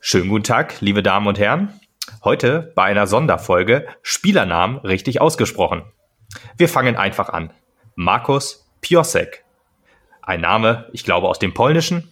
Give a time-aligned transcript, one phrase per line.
[0.00, 1.80] Schönen guten Tag, liebe Damen und Herren.
[2.24, 5.82] Heute bei einer Sonderfolge Spielernamen richtig ausgesprochen.
[6.56, 7.52] Wir fangen einfach an.
[7.94, 9.44] Markus Piosek.
[10.22, 12.08] Ein Name, ich glaube, aus dem Polnischen.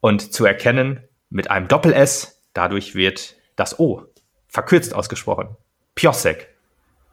[0.00, 2.42] Und zu erkennen mit einem Doppel-S.
[2.52, 4.06] Dadurch wird das O
[4.48, 5.56] verkürzt ausgesprochen.
[5.94, 6.54] Piosek.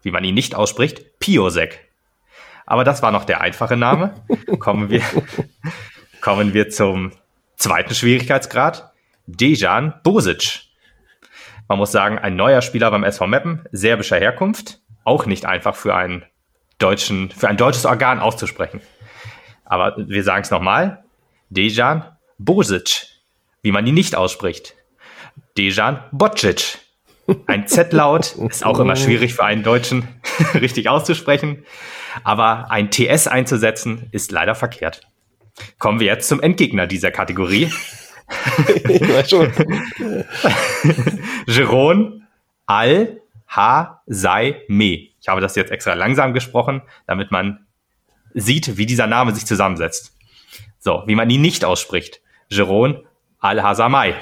[0.01, 1.84] Wie man ihn nicht ausspricht, Piosek.
[2.65, 4.13] Aber das war noch der einfache Name.
[4.59, 5.01] Kommen wir,
[6.21, 7.11] kommen wir zum
[7.55, 8.91] zweiten Schwierigkeitsgrad.
[9.27, 10.61] Dejan Bosic.
[11.67, 15.95] Man muss sagen, ein neuer Spieler beim SV Meppen, serbischer Herkunft, auch nicht einfach für
[15.95, 16.23] einen
[16.77, 18.81] deutschen, für ein deutsches Organ auszusprechen.
[19.63, 21.03] Aber wir sagen es nochmal.
[21.49, 22.05] Dejan
[22.37, 23.07] Bosic,
[23.61, 24.75] wie man ihn nicht ausspricht.
[25.57, 26.79] Dejan Bocic.
[27.47, 30.07] Ein Z-Laut ist auch immer schwierig für einen Deutschen
[30.53, 31.65] richtig auszusprechen.
[32.23, 35.01] Aber ein TS einzusetzen ist leider verkehrt.
[35.79, 37.71] Kommen wir jetzt zum Endgegner dieser Kategorie.
[38.89, 39.51] ich weiß schon.
[41.47, 42.27] Jeroen
[42.65, 45.09] Al Ha Sai Me.
[45.19, 47.65] Ich habe das jetzt extra langsam gesprochen, damit man
[48.33, 50.15] sieht, wie dieser Name sich zusammensetzt.
[50.79, 52.21] So, wie man ihn nicht ausspricht.
[52.49, 53.05] Jeroen
[53.39, 54.15] Al Hazamai.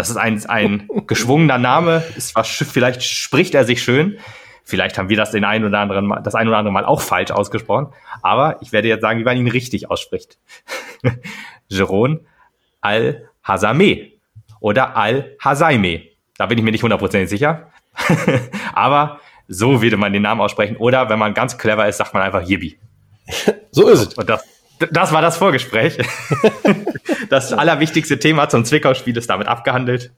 [0.00, 2.02] Das ist ein, ein geschwungener Name.
[2.16, 4.18] Ist was, vielleicht spricht er sich schön.
[4.64, 7.02] Vielleicht haben wir das den einen oder anderen Mal, das ein oder andere Mal auch
[7.02, 7.88] falsch ausgesprochen.
[8.22, 10.38] Aber ich werde jetzt sagen, wie man ihn richtig ausspricht.
[11.68, 12.26] Jeroen
[12.80, 14.12] Al-Hazame
[14.60, 16.00] oder Al-Hazaime.
[16.38, 17.68] Da bin ich mir nicht hundertprozentig sicher.
[18.72, 20.78] Aber so würde man den Namen aussprechen.
[20.78, 22.78] Oder wenn man ganz clever ist, sagt man einfach Yibi.
[23.70, 24.14] So ist es.
[24.14, 24.42] Und das,
[24.90, 25.98] das war das Vorgespräch.
[27.28, 30.10] Das allerwichtigste Thema zum Zwickau-Spiel ist damit abgehandelt.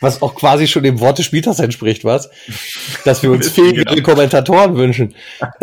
[0.00, 2.28] Was auch quasi schon dem Wort des Spieltags entspricht, was?
[3.04, 4.02] Dass wir uns fähige genau.
[4.02, 5.14] Kommentatoren wünschen.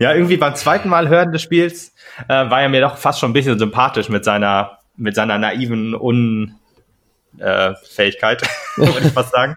[0.00, 1.92] Ja, irgendwie beim zweiten Mal hören des Spiels
[2.28, 5.94] äh, war er mir doch fast schon ein bisschen sympathisch mit seiner, mit seiner naiven
[5.94, 6.54] Un,
[7.38, 9.56] äh, würde ich fast sagen.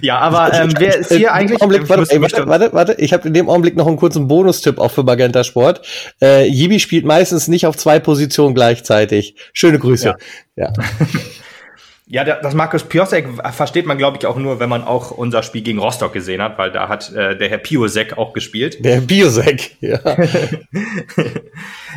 [0.00, 1.60] Ja, aber ähm, wer ist hier eigentlich?
[1.60, 4.78] Augenblick, warte, ey, warte, warte, warte, ich habe in dem Augenblick noch einen kurzen Bonustipp
[4.78, 5.82] auch für Magenta Sport.
[6.20, 9.36] Äh, Yibi spielt meistens nicht auf zwei Positionen gleichzeitig.
[9.52, 10.14] Schöne Grüße.
[10.56, 10.66] Ja.
[10.66, 10.72] ja.
[12.10, 15.60] Ja, das Markus Piosek versteht man, glaube ich, auch nur, wenn man auch unser Spiel
[15.60, 18.82] gegen Rostock gesehen hat, weil da hat äh, der Herr Piosek auch gespielt.
[18.82, 20.00] Der Herr Piosek, ja.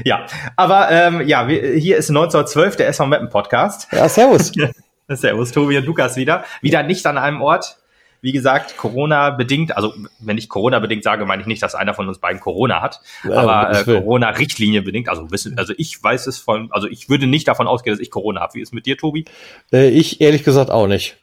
[0.03, 0.25] ja,
[0.57, 3.87] aber ähm, ja, hier ist 1912 der SV Mappen Podcast.
[3.93, 4.51] Ja, servus.
[5.07, 6.43] servus, Tobi und Lukas wieder.
[6.61, 7.77] Wieder nicht an einem Ort,
[8.21, 12.19] wie gesagt, Corona-bedingt, also wenn ich Corona-bedingt sage, meine ich nicht, dass einer von uns
[12.19, 16.71] beiden Corona hat, ja, aber äh, Corona-Richtlinie bedingt, also wissen, also ich weiß es von,
[16.71, 18.53] also ich würde nicht davon ausgehen, dass ich Corona habe.
[18.53, 19.25] Wie ist es mit dir, Tobi?
[19.73, 21.17] Äh, ich ehrlich gesagt auch nicht.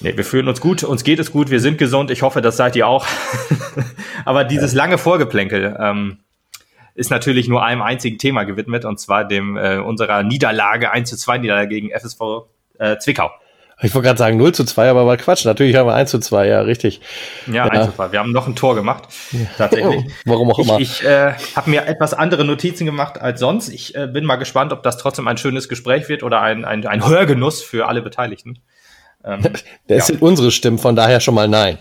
[0.00, 2.56] Nee, wir fühlen uns gut, uns geht es gut, wir sind gesund, ich hoffe, das
[2.56, 3.06] seid ihr auch.
[4.24, 6.18] aber dieses lange Vorgeplänkel, ähm,
[6.98, 11.16] ist natürlich nur einem einzigen Thema gewidmet, und zwar dem äh, unserer Niederlage 1 zu
[11.16, 12.20] 2 Niederlage gegen FSV
[12.80, 13.30] äh, Zwickau.
[13.80, 15.44] Ich wollte gerade sagen 0 zu 2, aber war Quatsch.
[15.44, 17.00] Natürlich haben wir 1 zu 2, ja, richtig.
[17.46, 17.66] Ja, ja.
[17.66, 18.12] 1 zu 2.
[18.12, 19.04] Wir haben noch ein Tor gemacht.
[19.56, 20.04] Tatsächlich.
[20.24, 20.80] Warum auch immer.
[20.80, 23.68] Ich, ich äh, habe mir etwas andere Notizen gemacht als sonst.
[23.68, 26.86] Ich äh, bin mal gespannt, ob das trotzdem ein schönes Gespräch wird oder ein, ein,
[26.86, 28.58] ein Hörgenuss für alle Beteiligten.
[29.24, 30.00] Ähm, das ja.
[30.00, 31.78] sind unsere Stimmen, von daher schon mal nein.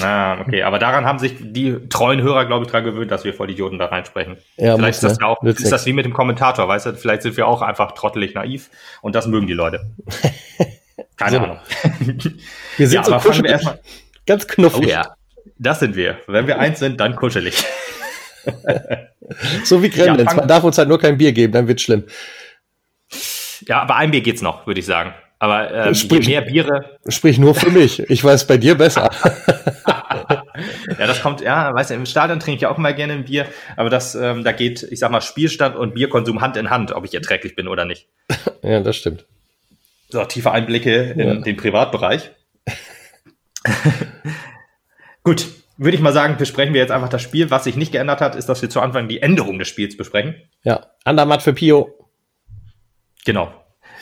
[0.00, 3.32] Ah, okay, aber daran haben sich die treuen Hörer, glaube ich, dran gewöhnt, dass wir
[3.32, 4.36] die Idioten da reinsprechen.
[4.56, 5.26] Ja, vielleicht ist das, ne?
[5.26, 6.94] auch, ist das wie mit dem Kommentator, weißt du?
[6.94, 8.70] Vielleicht sind wir auch einfach trottelig naiv
[9.00, 9.90] und das mögen die Leute.
[11.16, 11.40] Keine.
[11.40, 11.58] Ahnung.
[12.76, 13.50] Wir sind ja, so kuschelig.
[13.50, 13.80] erstmal.
[14.26, 14.84] Ganz knuffig.
[14.86, 15.14] Oh ja,
[15.58, 16.18] das sind wir.
[16.26, 17.64] Wenn wir eins sind, dann kuschelig.
[19.64, 20.30] so wie Gremlins.
[20.30, 22.04] Ja, Man darf uns halt nur kein Bier geben, dann wird's schlimm.
[23.66, 25.14] Ja, aber ein Bier geht's noch, würde ich sagen.
[25.38, 26.98] Aber ähm, sprich, je mehr Biere.
[27.08, 27.98] Sprich nur für mich.
[28.08, 29.10] Ich weiß bei dir besser.
[29.86, 33.46] ja, das kommt, ja, weißt du, im Stadion trinke ich auch immer gerne ein Bier,
[33.76, 37.04] aber das, ähm, da geht, ich sag mal, Spielstand und Bierkonsum Hand in Hand, ob
[37.04, 38.06] ich erträglich bin oder nicht.
[38.62, 39.24] ja, das stimmt
[40.12, 41.34] so, tiefe Einblicke in ja.
[41.36, 42.30] den Privatbereich.
[45.24, 45.46] Gut,
[45.78, 47.50] würde ich mal sagen, besprechen wir jetzt einfach das Spiel.
[47.50, 50.34] Was sich nicht geändert hat, ist, dass wir zu Anfang die Änderung des Spiels besprechen.
[50.64, 52.10] Ja, Andermatt für Pio.
[53.24, 53.54] Genau.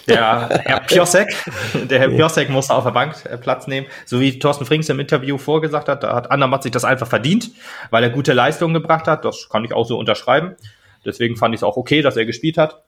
[0.08, 1.28] Der Herr Piosek,
[1.74, 4.98] der Herr Piosek musste auf der Bank äh, Platz nehmen, so wie Thorsten Frings im
[4.98, 6.02] Interview vorgesagt hat.
[6.02, 7.50] Da hat Andermatt sich das einfach verdient,
[7.90, 9.24] weil er gute Leistungen gebracht hat.
[9.24, 10.56] Das kann ich auch so unterschreiben.
[11.04, 12.82] Deswegen fand ich es auch okay, dass er gespielt hat.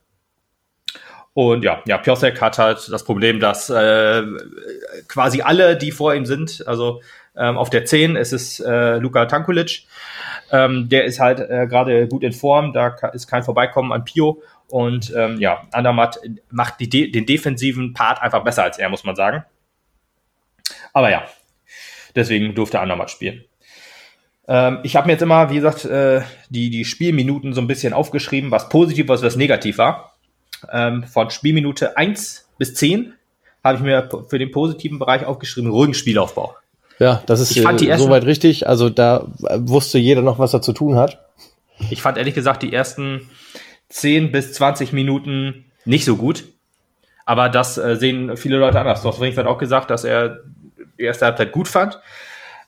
[1.34, 4.22] Und ja, ja, Piosek hat halt das Problem, dass äh,
[5.08, 7.00] quasi alle, die vor ihm sind, also
[7.34, 9.84] ähm, auf der 10 ist es äh, Luka Tankulic,
[10.50, 14.42] ähm, der ist halt äh, gerade gut in Form, da ist kein Vorbeikommen an Pio
[14.68, 16.18] und ähm, ja, Andermatt
[16.50, 19.44] macht de den defensiven Part einfach besser als er, muss man sagen.
[20.92, 21.24] Aber ja,
[22.14, 23.44] deswegen durfte Andermatt spielen.
[24.48, 26.20] Ähm, ich habe mir jetzt immer, wie gesagt, äh,
[26.50, 30.11] die, die Spielminuten so ein bisschen aufgeschrieben, was positiv, was, was negativ war.
[30.70, 33.14] Ähm, von Spielminute 1 bis 10
[33.64, 36.56] habe ich mir für den positiven Bereich aufgeschrieben, ruhigen Spielaufbau.
[36.98, 38.68] Ja, das ist äh, soweit richtig.
[38.68, 41.18] Also da äh, wusste jeder noch, was er zu tun hat.
[41.90, 43.28] Ich fand ehrlich gesagt die ersten
[43.88, 46.44] 10 bis 20 Minuten nicht so gut.
[47.24, 49.02] Aber das äh, sehen viele Leute anders.
[49.02, 50.40] Doch Swings hat auch gesagt, dass er
[50.98, 52.00] die erste Halbzeit gut fand.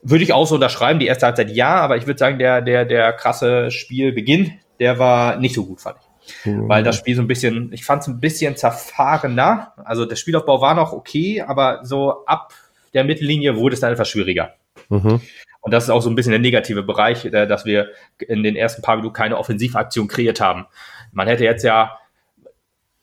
[0.01, 2.85] Würde ich auch so unterschreiben, die erste Halbzeit ja, aber ich würde sagen, der, der,
[2.85, 6.04] der krasse Spielbeginn, der war nicht so gut, fand ich.
[6.43, 6.69] Mhm.
[6.69, 9.73] Weil das Spiel so ein bisschen, ich fand es ein bisschen zerfahrener.
[9.83, 12.53] Also der Spielaufbau war noch okay, aber so ab
[12.93, 14.53] der Mittellinie wurde es dann etwas schwieriger.
[14.89, 15.21] Mhm.
[15.61, 17.89] Und das ist auch so ein bisschen der negative Bereich, äh, dass wir
[18.19, 20.67] in den ersten paar Minuten keine Offensivaktion kreiert haben.
[21.11, 21.97] Man hätte jetzt ja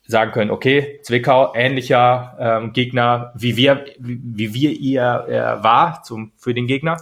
[0.07, 6.03] sagen können, okay, Zwickau, ähnlicher ähm, Gegner, wie wir, wie, wie wir ihr er war
[6.03, 6.97] zum, für den Gegner.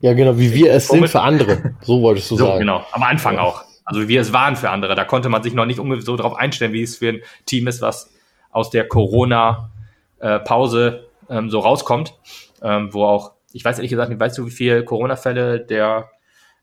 [0.00, 1.74] Ja, genau, wie wir es sind für andere.
[1.82, 2.60] So wolltest du so, sagen.
[2.60, 3.42] Genau, am Anfang ja.
[3.42, 3.64] auch.
[3.90, 4.94] Also wie wir es waren für andere.
[4.94, 7.82] Da konnte man sich noch nicht so darauf einstellen, wie es für ein Team ist,
[7.82, 8.14] was
[8.52, 12.14] aus der Corona-Pause ähm, so rauskommt,
[12.62, 16.08] ähm, wo auch, ich weiß ehrlich gesagt nicht, weißt du, wie viele Corona-Fälle der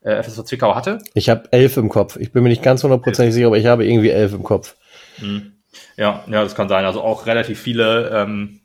[0.03, 0.99] äh, FSV Zwickau hatte?
[1.15, 2.15] Ich habe elf im Kopf.
[2.15, 4.77] Ich bin mir nicht ganz hundertprozentig sicher, aber ich habe irgendwie elf im Kopf.
[5.19, 5.51] Mhm.
[5.97, 6.85] Ja, ja, das kann sein.
[6.85, 8.61] Also auch relativ viele ähm,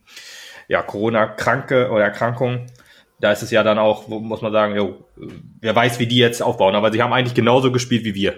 [0.69, 2.71] ja, Corona-Kranke oder Erkrankungen.
[3.23, 4.97] Da ist es ja dann auch, muss man sagen, jo,
[5.61, 6.75] wer weiß, wie die jetzt aufbauen.
[6.75, 8.35] Aber sie haben eigentlich genauso gespielt wie wir.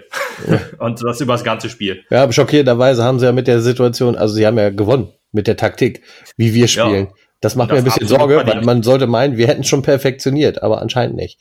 [0.47, 0.59] Ja.
[0.77, 2.03] Und das über das ganze Spiel.
[2.11, 5.57] Ja, schockierenderweise haben sie ja mit der Situation, also sie haben ja gewonnen mit der
[5.57, 6.03] Taktik,
[6.37, 7.07] wie wir spielen.
[7.07, 7.13] Ja.
[7.41, 10.61] Das macht das mir ein bisschen Sorge, weil man sollte meinen, wir hätten schon perfektioniert,
[10.61, 11.39] aber anscheinend nicht.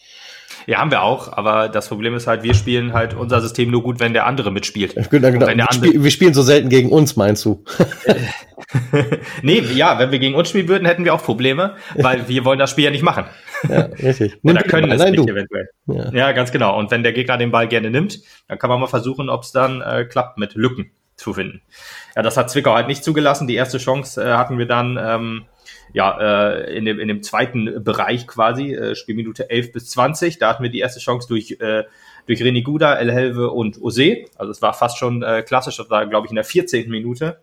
[0.66, 3.82] Ja, haben wir auch, aber das Problem ist halt, wir spielen halt unser System nur
[3.82, 4.94] gut, wenn der andere mitspielt.
[5.10, 5.46] Genau, genau.
[5.46, 7.64] Wir, spiel, wir, spielen so selten gegen uns, meinst du?
[9.42, 12.58] nee, ja, wenn wir gegen uns spielen würden, hätten wir auch Probleme, weil wir wollen
[12.58, 13.26] das Spiel ja nicht machen.
[13.68, 14.38] Ja, richtig.
[14.42, 15.24] Oder können es nicht du.
[15.24, 15.68] eventuell.
[15.86, 16.12] Ja.
[16.12, 16.32] ja.
[16.32, 16.78] ganz genau.
[16.78, 19.52] Und wenn der Gegner den Ball gerne nimmt, dann kann man mal versuchen, ob es
[19.52, 21.62] dann äh, klappt mit Lücken zu finden.
[22.16, 23.46] Ja, das hat Zwickau halt nicht zugelassen.
[23.46, 25.44] Die erste Chance äh, hatten wir dann ähm,
[25.94, 26.18] ja,
[26.50, 30.38] äh, in, dem, in dem zweiten Bereich quasi, äh, Spielminute 11 bis 20.
[30.38, 31.84] Da hatten wir die erste Chance durch, äh,
[32.26, 34.24] durch René Guda, El Helve und Ose.
[34.36, 36.90] Also es war fast schon äh, klassisch, das war, glaube ich, in der 14.
[36.90, 37.38] Minute.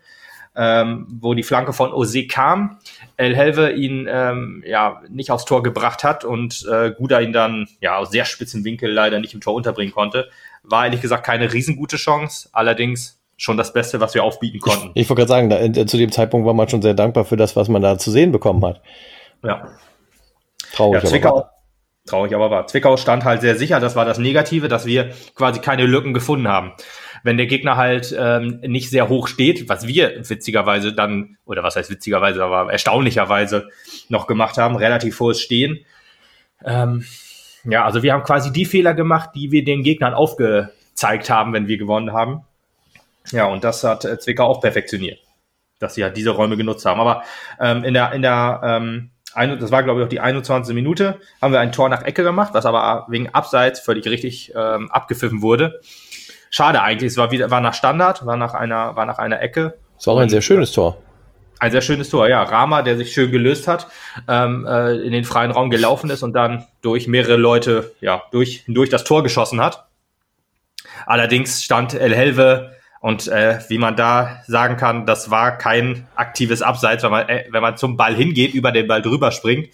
[0.53, 2.79] Ähm, wo die Flanke von Ose kam,
[3.15, 7.69] El Helve ihn ähm, ja nicht aufs Tor gebracht hat und äh, Guda ihn dann
[7.79, 10.29] ja aus sehr spitzen Winkel leider nicht im Tor unterbringen konnte.
[10.63, 14.91] War ehrlich gesagt keine riesengute Chance, allerdings schon das Beste, was wir aufbieten konnten.
[14.93, 17.25] Ich, ich wollte gerade sagen, da, äh, zu dem Zeitpunkt war man schon sehr dankbar
[17.25, 18.81] für das, was man da zu sehen bekommen hat.
[19.43, 19.67] Ja.
[20.73, 21.51] Traurig, ja, Zwickau, aber
[22.05, 22.67] traurig, aber war.
[22.67, 26.47] Zwickau stand halt sehr sicher, das war das Negative, dass wir quasi keine Lücken gefunden
[26.47, 26.73] haben.
[27.23, 31.75] Wenn der Gegner halt ähm, nicht sehr hoch steht, was wir witzigerweise dann, oder was
[31.75, 33.69] heißt witzigerweise, aber erstaunlicherweise
[34.07, 35.83] noch gemacht haben, relativ hohes Stehen.
[36.63, 37.05] Ähm,
[37.63, 41.67] ja, also wir haben quasi die Fehler gemacht, die wir den Gegnern aufgezeigt haben, wenn
[41.67, 42.43] wir gewonnen haben.
[43.31, 45.19] Ja, und das hat äh, Zwickau auch perfektioniert,
[45.79, 46.99] dass sie halt diese Räume genutzt haben.
[46.99, 47.23] Aber
[47.59, 50.75] ähm, in der, in der ähm, das war, glaube ich, auch die 21.
[50.75, 54.91] Minute, haben wir ein Tor nach Ecke gemacht, was aber wegen Abseits völlig richtig ähm,
[54.91, 55.79] abgepfiffen wurde.
[56.49, 59.77] Schade eigentlich, es war wieder, war nach Standard, war nach einer, war nach einer Ecke.
[59.97, 60.97] Es war auch ein sehr schönes Tor.
[61.59, 62.43] Ein sehr schönes Tor, ja.
[62.43, 63.87] Rama, der sich schön gelöst hat,
[64.27, 68.63] ähm, äh, in den freien Raum gelaufen ist und dann durch mehrere Leute, ja, durch,
[68.67, 69.85] durch das Tor geschossen hat.
[71.05, 76.61] Allerdings stand El Helve und äh, wie man da sagen kann, das war kein aktives
[76.61, 79.69] Abseits, wenn man, äh, wenn man zum Ball hingeht, über den Ball drüber springt.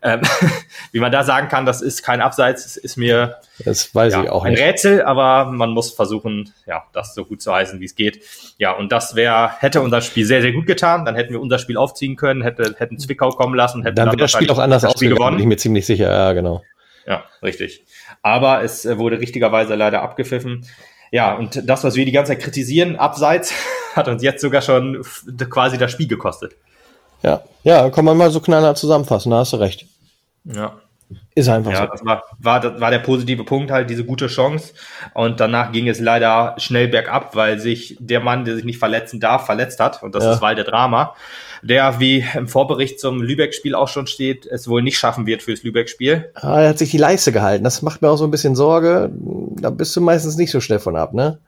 [0.00, 0.22] Ähm,
[0.92, 4.30] wie man da sagen kann, das ist kein Abseits, ist mir das weiß ja, ich
[4.30, 4.62] auch ein nicht.
[4.62, 8.24] Rätsel, aber man muss versuchen, ja, das so gut zu heißen, wie es geht.
[8.56, 11.04] Ja, und das wäre, hätte unser Spiel sehr, sehr gut getan.
[11.04, 14.18] Dann hätten wir unser Spiel aufziehen können, hätte, hätten Zwickau kommen lassen, hätten dann, dann
[14.18, 15.36] wäre das Spiel auch anders ausgegangen, gewonnen.
[15.36, 16.62] bin ich mir ziemlich sicher, ja, genau.
[17.06, 17.84] Ja, richtig.
[18.22, 20.64] Aber es äh, wurde richtigerweise leider abgepfiffen.
[21.12, 23.52] Ja, und das, was wir die ganze Zeit kritisieren, abseits,
[23.94, 25.04] hat uns jetzt sogar schon
[25.48, 26.56] quasi das Spiel gekostet.
[27.22, 29.86] Ja, ja, kann man mal so knallhart zusammenfassen, da hast du recht.
[30.44, 30.72] Ja.
[31.34, 31.86] Ist einfach ja, so.
[31.86, 34.72] Das war, war, das war der positive Punkt halt, diese gute Chance.
[35.12, 39.20] Und danach ging es leider schnell bergab, weil sich der Mann, der sich nicht verletzen
[39.20, 40.02] darf, verletzt hat.
[40.02, 40.32] Und das ja.
[40.32, 41.14] ist Walter Drama
[41.62, 45.62] der, wie im Vorbericht zum Lübeck-Spiel auch schon steht, es wohl nicht schaffen wird fürs
[45.62, 46.30] Lübeck-Spiel.
[46.34, 47.64] Ah, er hat sich die Leiste gehalten.
[47.64, 49.10] Das macht mir auch so ein bisschen Sorge.
[49.60, 51.38] Da bist du meistens nicht so schnell von ab, ne?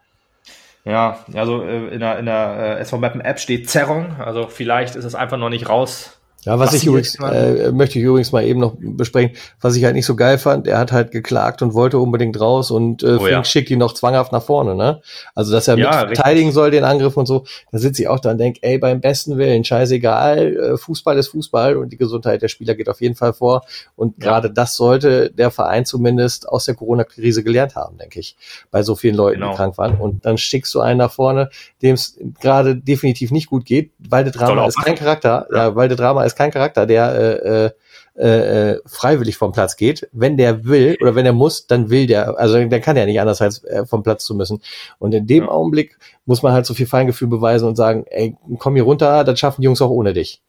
[0.85, 4.17] Ja, also äh, in der, in der äh, SV Mappen App steht Zerrung.
[4.21, 6.19] Also vielleicht ist es einfach noch nicht raus.
[6.45, 9.85] Ja, was, was ich übrigens, äh, möchte ich übrigens mal eben noch besprechen, was ich
[9.85, 13.17] halt nicht so geil fand, er hat halt geklagt und wollte unbedingt raus und äh,
[13.19, 13.45] oh, ja.
[13.45, 15.01] schickt ihn noch zwanghaft nach vorne, ne?
[15.35, 18.21] Also, dass er ja, mit verteidigen soll, den Angriff und so, da sitze ich auch
[18.21, 22.43] da und denke, ey, beim besten Willen, scheißegal, äh, Fußball ist Fußball und die Gesundheit
[22.43, 23.63] der Spieler geht auf jeden Fall vor.
[23.97, 24.29] Und ja.
[24.29, 28.37] gerade das sollte der Verein zumindest aus der Corona-Krise gelernt haben, denke ich,
[28.71, 29.53] bei so vielen Leuten, genau.
[29.53, 29.97] die krank waren.
[29.97, 31.51] Und dann schickst du einen nach vorne,
[31.83, 35.89] dem es gerade definitiv nicht gut geht, weil der Drama ist kein Charakter, ja, weil
[35.89, 37.71] der Drama ist ist kein Charakter, der äh,
[38.17, 40.09] äh, äh, freiwillig vom Platz geht.
[40.13, 43.21] Wenn der will oder wenn er muss, dann will der, also der kann ja nicht
[43.21, 44.61] anders als äh, vom Platz zu müssen.
[44.99, 45.51] Und in dem ja.
[45.51, 49.39] Augenblick muss man halt so viel Feingefühl beweisen und sagen, ey, komm hier runter, das
[49.39, 50.43] schaffen die Jungs auch ohne dich.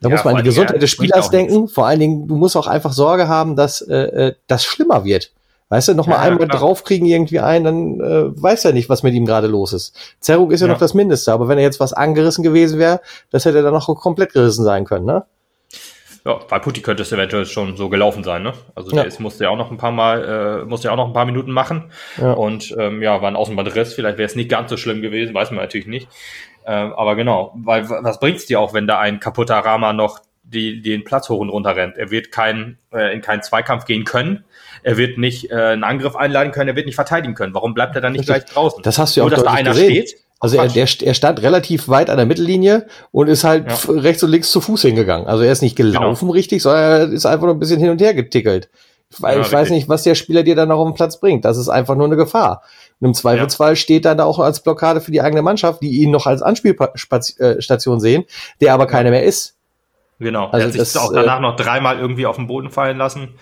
[0.00, 1.68] Da ja, muss man an die Gesundheit des Spielers denken.
[1.68, 5.32] Vor allen Dingen, du musst auch einfach Sorge haben, dass äh, äh das schlimmer wird.
[5.72, 6.60] Weißt du, noch mal ja, einmal klar.
[6.60, 9.96] draufkriegen irgendwie ein, dann äh, weiß er nicht, was mit ihm gerade los ist.
[10.20, 13.00] Zerrung ist ja, ja, noch das Mindeste, aber wenn er jetzt was angerissen gewesen wäre,
[13.30, 15.24] das hätte dann noch komplett gerissen sein können, ne?
[16.26, 18.52] Ja, bei Putti könnte es eventuell schon so gelaufen sein, ne?
[18.74, 19.02] Also ja.
[19.02, 21.24] der musste ja auch noch ein paar Mal, äh, musste ja auch noch ein paar
[21.24, 21.90] Minuten machen.
[22.18, 22.34] Ja.
[22.34, 25.52] Und ähm, ja, war ein Außenbandriss, vielleicht wäre es nicht ganz so schlimm gewesen, weiß
[25.52, 26.06] man natürlich nicht.
[26.66, 30.82] Ähm, aber genau, weil was bringt's dir auch, wenn da ein kaputter Rama noch die,
[30.82, 31.96] den Platz hoch und runter rennt?
[31.96, 34.44] Er wird kein, äh, in keinen Zweikampf gehen können
[34.82, 37.54] er wird nicht äh, einen Angriff einladen können, er wird nicht verteidigen können.
[37.54, 38.82] Warum bleibt er dann nicht gleich draußen?
[38.82, 40.06] Das hast du ja auch Nur, dass da einer gesehen.
[40.06, 40.16] steht.
[40.40, 43.92] Also er, der, er stand relativ weit an der Mittellinie und ist halt ja.
[43.92, 45.28] rechts und links zu Fuß hingegangen.
[45.28, 46.32] Also er ist nicht gelaufen genau.
[46.32, 48.68] richtig, sondern er ist einfach nur ein bisschen hin und her getickelt.
[49.18, 51.44] Weil ja, ich weiß nicht, was der Spieler dir dann noch auf den Platz bringt.
[51.44, 52.62] Das ist einfach nur eine Gefahr.
[52.98, 53.76] Und im Zweifelsfall ja.
[53.76, 58.00] steht dann da auch als Blockade für die eigene Mannschaft, die ihn noch als Anspielstation
[58.00, 58.24] sehen,
[58.60, 59.56] der aber keine mehr ist.
[60.18, 60.46] Genau.
[60.46, 62.96] Also er hat sich das, auch danach äh, noch dreimal irgendwie auf den Boden fallen
[62.96, 63.34] lassen.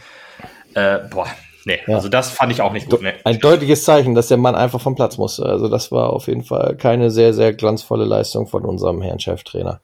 [0.75, 1.27] Äh, boah,
[1.65, 1.95] nee, ja.
[1.95, 3.03] also das fand ich auch nicht gut.
[3.03, 3.13] Nee.
[3.25, 5.45] Ein deutliches Zeichen, dass der Mann einfach vom Platz musste.
[5.47, 9.81] Also das war auf jeden Fall keine sehr, sehr glanzvolle Leistung von unserem Herrn Cheftrainer.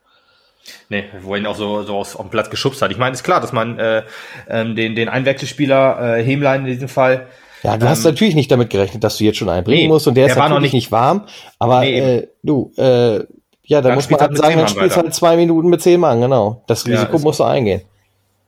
[0.89, 2.91] Nee, wo er ihn auch so, so aus, auf den Platz geschubst hat.
[2.91, 4.03] Ich meine, ist klar, dass man äh,
[4.49, 7.27] ähm, den, den Einwechselspieler äh, Hemlein in diesem Fall.
[7.63, 10.07] Ja, du ähm, hast natürlich nicht damit gerechnet, dass du jetzt schon einbringen nee, musst
[10.07, 11.25] und der ist war noch nicht, nicht warm.
[11.59, 13.23] Aber nee, äh, du, äh,
[13.63, 16.63] ja, da muss man halt sagen, dann spielst halt zwei Minuten mit zehn Mann, genau.
[16.67, 17.81] Das Risiko ja, musst du eingehen.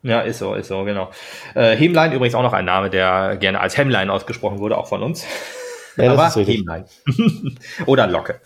[0.02, 1.12] Ja, ist so, ist so, genau.
[1.56, 5.04] Äh, Hemlein übrigens auch noch ein Name, der gerne als Hemlein ausgesprochen wurde, auch von
[5.04, 5.26] uns.
[5.98, 6.86] Ja, Aber Hemlein.
[7.86, 8.40] Oder Locke.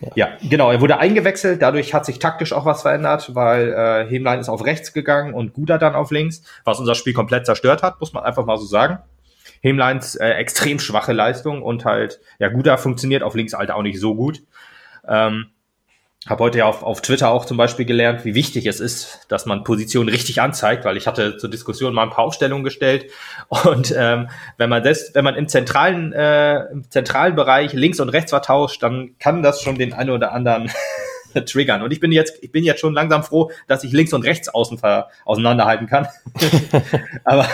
[0.00, 0.10] Ja.
[0.14, 0.28] ja.
[0.48, 0.70] genau.
[0.70, 1.60] Er wurde eingewechselt.
[1.62, 5.54] Dadurch hat sich taktisch auch was verändert, weil äh, Hemlein ist auf rechts gegangen und
[5.54, 8.66] Guda dann auf links, was unser Spiel komplett zerstört hat, muss man einfach mal so
[8.66, 8.98] sagen.
[9.62, 13.98] Hemleins äh, extrem schwache Leistung und halt, ja, Guda funktioniert auf links halt auch nicht
[13.98, 14.42] so gut.
[15.08, 15.46] Ähm,
[16.28, 19.44] habe heute ja auf, auf Twitter auch zum Beispiel gelernt, wie wichtig es ist, dass
[19.44, 23.10] man Positionen richtig anzeigt, weil ich hatte zur Diskussion mal ein paar Aufstellungen gestellt
[23.48, 28.08] und ähm, wenn man das, wenn man im zentralen äh, im zentralen Bereich links und
[28.08, 30.70] rechts vertauscht, dann kann das schon den einen oder anderen
[31.46, 31.82] triggern.
[31.82, 34.48] Und ich bin jetzt, ich bin jetzt schon langsam froh, dass ich links und rechts
[34.48, 34.78] außen
[35.24, 36.06] auseinanderhalten kann.
[37.24, 37.48] Aber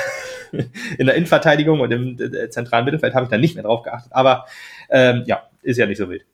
[0.98, 4.12] in der Innenverteidigung und im äh, zentralen Mittelfeld habe ich da nicht mehr drauf geachtet.
[4.12, 4.46] Aber
[4.90, 6.24] ähm, ja, ist ja nicht so wild.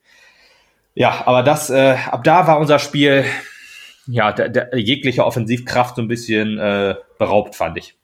[0.97, 3.27] Ja, aber das, äh, ab da war unser Spiel,
[4.07, 7.99] ja, der, der jegliche Offensivkraft so ein bisschen äh, beraubt, fand ich.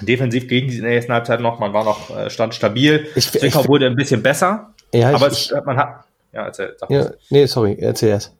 [0.00, 3.06] Defensiv gegen die in der ersten Halbzeit noch, man war noch, äh, stand stabil.
[3.14, 4.74] Ich, Zwickau wurde ein bisschen besser.
[4.92, 6.04] Ja, aber ich, es, man hat.
[6.32, 6.74] Ja, erzähl.
[6.78, 8.34] Sag ja, nee, sorry, erzähl erst.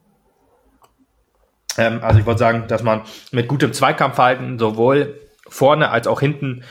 [1.77, 6.65] Ähm, also ich wollte sagen, dass man mit gutem Zweikampfverhalten sowohl vorne als auch hinten,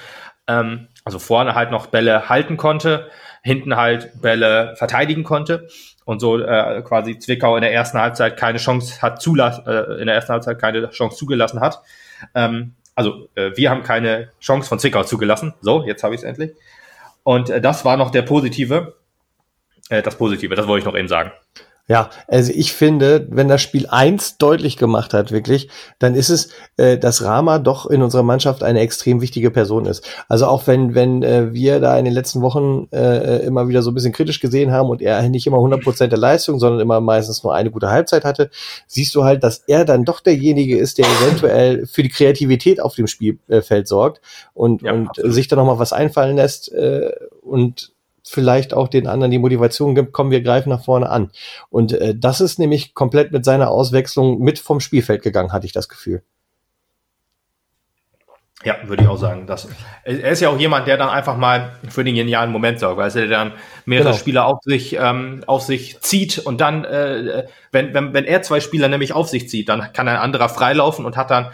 [0.48, 3.10] ähm, also vorne halt noch Bälle halten konnte,
[3.42, 5.70] hinten halt Bälle verteidigen konnte
[6.04, 10.08] und so äh, quasi Zwickau in der ersten Halbzeit keine Chance hat zulassen, äh, in
[10.08, 11.82] der ersten Halbzeit keine Chance zugelassen hat.
[12.36, 15.54] Ähm, also äh, wir haben keine Chance von Zwickau zugelassen.
[15.62, 16.52] So, jetzt habe ich es endlich.
[17.24, 18.98] Und äh, das war noch der positive,
[19.88, 21.32] äh, das Positive, das wollte ich noch eben sagen.
[21.90, 26.50] Ja, also ich finde, wenn das Spiel eins deutlich gemacht hat, wirklich, dann ist es,
[26.76, 30.06] äh, dass Rama doch in unserer Mannschaft eine extrem wichtige Person ist.
[30.28, 33.92] Also auch wenn, wenn äh, wir da in den letzten Wochen äh, immer wieder so
[33.92, 37.00] ein bisschen kritisch gesehen haben und er nicht immer 100 Prozent der Leistung, sondern immer
[37.00, 38.50] meistens nur eine gute Halbzeit hatte,
[38.86, 42.96] siehst du halt, dass er dann doch derjenige ist, der eventuell für die Kreativität auf
[42.96, 44.20] dem Spielfeld sorgt
[44.54, 47.94] und, ja, und sich da nochmal was einfallen lässt äh, und
[48.30, 51.32] vielleicht auch den anderen die Motivation gibt, kommen wir greifen nach vorne an.
[51.70, 55.74] Und äh, das ist nämlich komplett mit seiner Auswechslung mit vom Spielfeld gegangen, hatte ich
[55.74, 56.24] das Gefühl.
[58.64, 59.46] Ja, würde ich auch sagen.
[59.46, 59.68] Das,
[60.04, 63.16] er ist ja auch jemand, der dann einfach mal für den genialen Moment sorgt, weil
[63.16, 63.54] er dann
[63.86, 64.18] mehrere genau.
[64.18, 68.60] Spieler auf sich, ähm, auf sich zieht und dann, äh, wenn, wenn, wenn er zwei
[68.60, 71.52] Spieler nämlich auf sich zieht, dann kann ein anderer freilaufen und hat dann,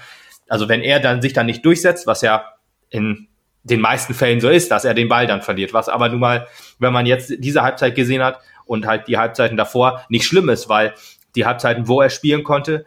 [0.47, 2.45] also wenn er dann sich dann nicht durchsetzt, was ja
[2.89, 3.27] in
[3.63, 5.73] den meisten Fällen so ist, dass er den Ball dann verliert.
[5.73, 6.47] Was aber nun mal,
[6.79, 10.69] wenn man jetzt diese Halbzeit gesehen hat und halt die Halbzeiten davor nicht schlimm ist,
[10.69, 10.93] weil
[11.35, 12.85] die Halbzeiten, wo er spielen konnte,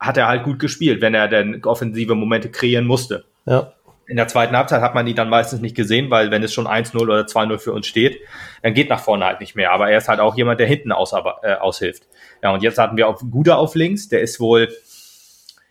[0.00, 3.24] hat er halt gut gespielt, wenn er denn offensive Momente kreieren musste.
[3.46, 3.72] Ja.
[4.06, 6.66] In der zweiten Halbzeit hat man ihn dann meistens nicht gesehen, weil wenn es schon
[6.66, 8.20] 1-0 oder 2-0 für uns steht,
[8.62, 9.72] dann geht nach vorne halt nicht mehr.
[9.72, 12.06] Aber er ist halt auch jemand, der hinten aus, äh, aushilft.
[12.42, 14.68] Ja, und jetzt hatten wir auf Guda auf links, der ist wohl,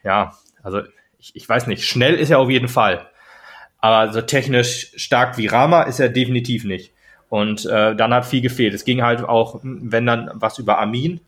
[0.03, 0.33] ja,
[0.63, 0.81] also
[1.19, 3.07] ich, ich weiß nicht, schnell ist er auf jeden Fall.
[3.83, 6.93] Aber so technisch stark wie Rama ist er definitiv nicht.
[7.27, 8.73] Und äh, dann hat viel gefehlt.
[8.73, 11.19] Es ging halt auch, wenn dann was über Amin.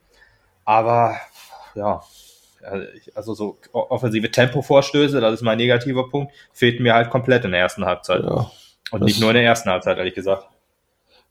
[0.63, 1.17] Aber
[1.75, 2.01] ja,
[3.13, 7.59] also so offensive Tempovorstöße, das ist mein negativer Punkt, fehlten mir halt komplett in der
[7.59, 8.23] ersten Halbzeit.
[8.23, 8.49] Ja,
[8.89, 10.47] Und nicht nur in der ersten Halbzeit, ehrlich gesagt.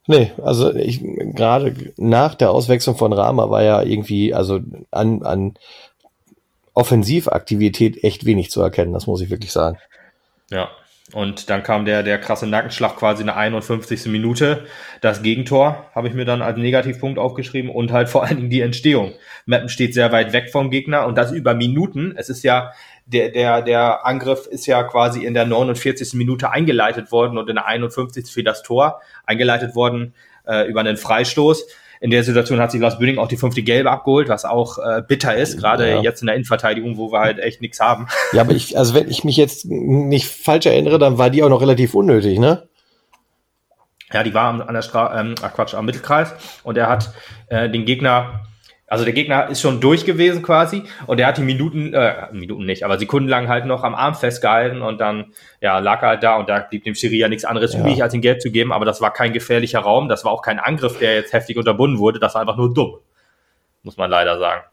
[0.05, 4.59] Nee, also ich gerade nach der Auswechslung von Rama war ja irgendwie, also
[4.91, 5.55] an, an
[6.75, 9.79] Offensivaktivität echt wenig zu erkennen, das muss ich wirklich sagen.
[10.51, 10.69] Ja,
[11.13, 14.07] und dann kam der, der krasse Nackenschlag quasi in der 51.
[14.07, 14.65] Minute.
[15.01, 18.61] Das Gegentor habe ich mir dann als Negativpunkt aufgeschrieben und halt vor allen Dingen die
[18.61, 19.13] Entstehung.
[19.45, 22.15] Mappen steht sehr weit weg vom Gegner und das über Minuten.
[22.17, 22.71] Es ist ja,
[23.05, 26.15] der, der, der Angriff ist ja quasi in der 49.
[26.15, 28.25] Minute eingeleitet worden und in der 51.
[28.25, 30.15] für das Tor eingeleitet worden
[30.47, 31.67] äh, über einen Freistoß
[32.05, 35.01] in der Situation hat sich Lars Bünding auch die fünfte Gelbe abgeholt, was auch äh,
[35.01, 36.01] bitter ist, gerade ja.
[36.03, 38.07] jetzt in der Innenverteidigung, wo wir halt echt nichts haben.
[38.31, 41.49] Ja, aber ich, also wenn ich mich jetzt nicht falsch erinnere, dann war die auch
[41.49, 42.67] noch relativ unnötig, ne?
[44.11, 46.33] Ja, die war an der Stra ähm, Quatsch, am Mittelkreis
[46.63, 47.13] und er hat
[47.47, 48.45] äh, den Gegner
[48.95, 52.65] also der Gegner ist schon durch gewesen quasi und er hat die Minuten, äh, Minuten
[52.65, 56.37] nicht, aber sekundenlang halt noch am Arm festgehalten und dann ja, lag er halt da
[56.37, 57.81] und da blieb dem Schiri ja nichts anderes ja.
[57.81, 60.41] übrig, als ihn Geld zu geben, aber das war kein gefährlicher Raum, das war auch
[60.41, 62.99] kein Angriff, der jetzt heftig unterbunden wurde, das war einfach nur dumm,
[63.83, 64.63] muss man leider sagen.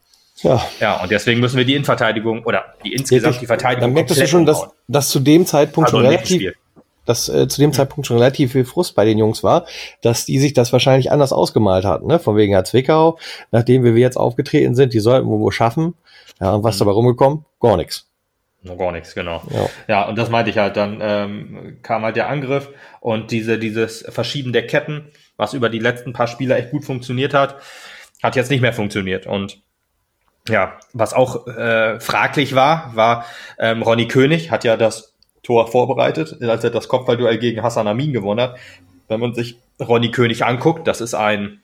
[0.43, 0.63] Ja.
[0.81, 3.89] ja, und deswegen müssen wir die Innenverteidigung oder die insgesamt die Verteidigung.
[3.89, 6.55] Dann merktest du schon, dass, dass zu dem Zeitpunkt also schon relativ,
[7.05, 7.73] dass äh, zu dem.
[7.73, 9.67] Zeitpunkt schon relativ viel Frust bei den Jungs war,
[10.03, 12.07] dass die sich das wahrscheinlich anders ausgemalt hatten.
[12.07, 12.19] Ne?
[12.19, 13.19] Von wegen Herr Zwickau,
[13.51, 15.95] nachdem wir jetzt aufgetreten sind, die sollten wir wohl schaffen.
[16.41, 16.81] Ja, und was mhm.
[16.81, 17.45] dabei rumgekommen?
[17.61, 18.07] Gar nichts.
[18.65, 19.43] Gar nichts, genau.
[19.51, 19.69] Ja.
[19.89, 20.77] ja, und das meinte ich halt.
[20.77, 22.69] Dann ähm, kam halt der Angriff
[23.01, 27.35] und diese, dieses Verschieben der Ketten, was über die letzten paar Spiele echt gut funktioniert
[27.35, 27.57] hat,
[28.23, 29.27] hat jetzt nicht mehr funktioniert.
[29.27, 29.61] Und
[30.49, 33.25] ja, was auch äh, fraglich war, war
[33.59, 35.12] ähm, Ronny König hat ja das
[35.43, 38.57] Tor vorbereitet, als er das Kopfballduell gegen Hassan Amin gewonnen hat.
[39.09, 41.61] Wenn man sich Ronny König anguckt, das ist ein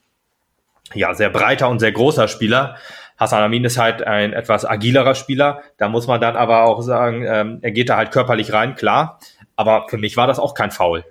[0.94, 2.76] ja, sehr breiter und sehr großer Spieler.
[3.16, 5.62] Hassan Amin ist halt ein etwas agilerer Spieler.
[5.76, 9.18] Da muss man dann aber auch sagen, ähm, er geht da halt körperlich rein, klar.
[9.56, 11.04] Aber für mich war das auch kein Foul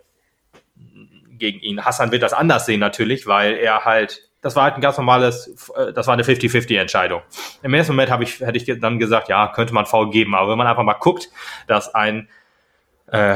[1.38, 1.84] gegen ihn.
[1.84, 5.70] Hassan wird das anders sehen natürlich, weil er halt, das war halt ein ganz normales,
[5.76, 7.22] äh, das war eine 50-50-Entscheidung.
[7.62, 10.34] Im ersten Moment habe ich, hätte ich dann gesagt, ja, könnte man Foul geben.
[10.34, 11.30] Aber wenn man einfach mal guckt,
[11.68, 12.30] dass ein
[13.12, 13.36] äh,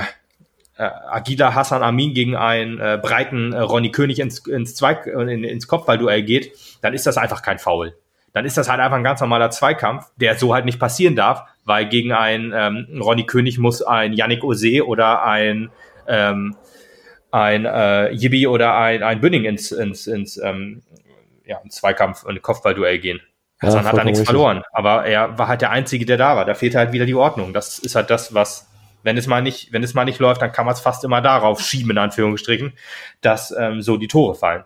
[0.78, 5.12] äh, Agida Hassan Amin gegen einen äh, breiten äh, Ronny König ins, ins, Zweig, äh,
[5.12, 7.96] in, ins Kopfballduell geht, dann ist das einfach kein Foul.
[8.34, 11.44] Dann ist das halt einfach ein ganz normaler Zweikampf, der so halt nicht passieren darf,
[11.66, 15.70] weil gegen einen ähm, Ronny König muss ein Yannick Ose oder ein
[16.08, 16.56] ähm,
[17.30, 20.82] ein äh, Yibi oder ein, ein Bünding ins, ins, ins ähm,
[21.46, 23.22] ja, ins Zweikampf, ein Kopfballduell gehen.
[23.62, 24.34] Hassan ja, hat da nichts richtig.
[24.34, 26.46] verloren, aber er war halt der Einzige, der da war.
[26.46, 27.54] Da fehlt halt wieder die Ordnung.
[27.54, 28.71] Das ist halt das, was
[29.04, 31.22] wenn es mal nicht, wenn es mal nicht läuft, dann kann man es fast immer
[31.22, 32.74] darauf schieben, in Anführungsstrichen,
[33.22, 34.64] dass ähm, so die Tore fallen.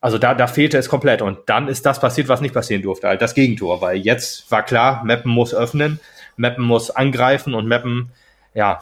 [0.00, 1.22] Also da, da fehlte es komplett.
[1.22, 3.80] Und dann ist das passiert, was nicht passieren durfte, halt das Gegentor.
[3.80, 5.98] Weil jetzt war klar, Meppen muss öffnen,
[6.36, 8.12] Meppen muss angreifen und Meppen,
[8.52, 8.80] ja,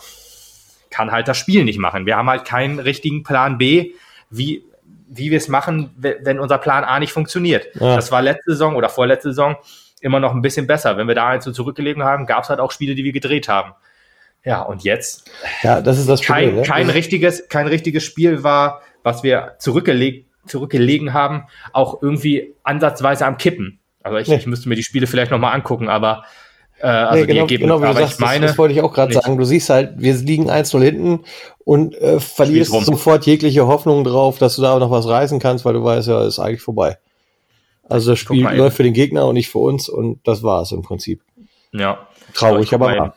[0.91, 2.07] kann halt das Spiel nicht machen.
[2.07, 3.93] Wir haben halt keinen richtigen Plan B,
[4.31, 4.65] wie,
[5.09, 7.69] wie wir es machen, wenn unser Plan A nicht funktioniert.
[7.75, 7.95] Ja.
[7.95, 9.57] Das war letzte Saison oder vorletzte Saison
[10.01, 10.97] immer noch ein bisschen besser.
[10.97, 13.49] Wenn wir da eins so zurückgelegen haben, gab es halt auch Spiele, die wir gedreht
[13.49, 13.73] haben.
[14.45, 15.31] Ja, und jetzt?
[15.63, 16.49] Ja, das ist das Problem.
[16.49, 16.63] Kein, ne?
[16.63, 23.37] kein, richtiges, kein richtiges Spiel war, was wir zurückgelegt, zurückgelegen haben, auch irgendwie ansatzweise am
[23.37, 23.79] Kippen.
[24.03, 24.37] Also ich, nee.
[24.37, 26.25] ich müsste mir die Spiele vielleicht nochmal angucken, aber
[26.81, 28.75] äh, also nee, genau, die Ergebnisse, genau, wie du sagst, ich meine, das, das wollte
[28.75, 29.39] ich auch gerade sagen.
[29.39, 31.21] Du siehst halt, wir liegen 1-0 hinten
[31.65, 35.75] und äh, verlierst sofort jegliche Hoffnung drauf, dass du da noch was reißen kannst, weil
[35.75, 36.99] du weißt, ja, ist eigentlich vorbei.
[37.89, 40.73] Also das Spiel läuft für den Gegner und nicht für uns und das war es
[40.73, 41.21] im Prinzip.
[41.73, 42.07] Ja.
[42.35, 43.15] Traurig, aber wahr.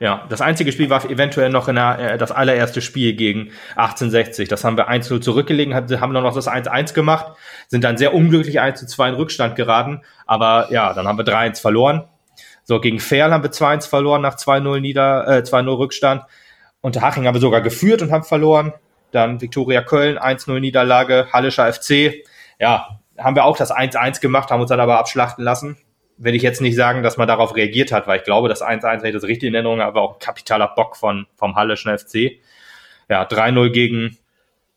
[0.00, 4.48] Ja, das einzige Spiel war eventuell noch in der, äh, das allererste Spiel gegen 1860.
[4.48, 7.36] Das haben wir 1-0 zurückgelegen, haben noch das 1-1 gemacht,
[7.68, 10.00] sind dann sehr unglücklich 1-2 in Rückstand geraten.
[10.26, 12.04] Aber ja, dann haben wir 3-1 verloren.
[12.64, 16.22] So, gegen Ferl haben wir 2-1 verloren nach 2-0 Nieder, äh, 2-0 Rückstand.
[16.80, 18.72] Unter Haching haben wir sogar geführt und haben verloren.
[19.10, 22.24] Dann Viktoria Köln, 1-0 Niederlage, Hallischer FC.
[22.58, 25.76] Ja, haben wir auch das 1-1 gemacht, haben uns dann aber abschlachten lassen
[26.20, 29.02] will ich jetzt nicht sagen, dass man darauf reagiert hat, weil ich glaube, das 1-1,
[29.02, 32.40] wenn ich das richtig in Erinnerung habe, auch ein kapitaler Bock von, vom Halleschen FC.
[33.08, 34.18] Ja, 3-0 gegen,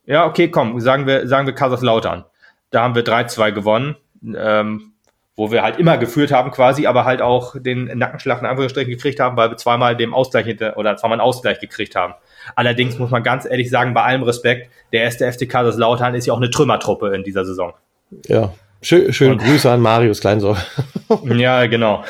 [0.05, 2.25] ja, okay, komm, sagen wir, sagen wir Kaiserslautern.
[2.71, 3.95] Da haben wir 3-2 gewonnen.
[4.35, 4.93] Ähm,
[5.35, 9.19] wo wir halt immer geführt haben quasi, aber halt auch den Nackenschlag in Anführungsstrichen gekriegt
[9.19, 12.13] haben, weil wir zweimal dem Ausgleich hinter, oder zweimal einen Ausgleich gekriegt haben.
[12.55, 16.33] Allerdings muss man ganz ehrlich sagen, bei allem Respekt, der erste FC Kaiserslautern ist ja
[16.33, 17.73] auch eine Trümmertruppe in dieser Saison.
[18.27, 18.53] Ja,
[18.83, 20.57] schön, schöne Grüße an Marius Kleinsoll.
[21.23, 22.03] ja, genau.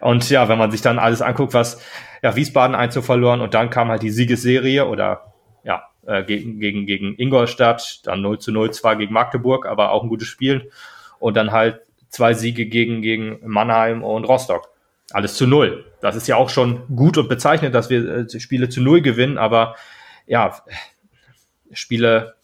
[0.00, 1.80] Und ja, wenn man sich dann alles anguckt, was
[2.22, 5.32] ja, Wiesbaden einzu verloren und dann kam halt die Siegesserie oder
[5.64, 10.02] ja, äh, gegen, gegen, gegen Ingolstadt, dann 0 zu 0 zwar gegen Magdeburg, aber auch
[10.02, 10.70] ein gutes Spiel.
[11.18, 14.68] Und dann halt zwei Siege gegen, gegen Mannheim und Rostock.
[15.10, 15.86] Alles zu null.
[16.00, 19.38] Das ist ja auch schon gut und bezeichnend, dass wir äh, Spiele zu null gewinnen,
[19.38, 19.74] aber
[20.26, 20.54] ja,
[21.72, 22.34] Spiele,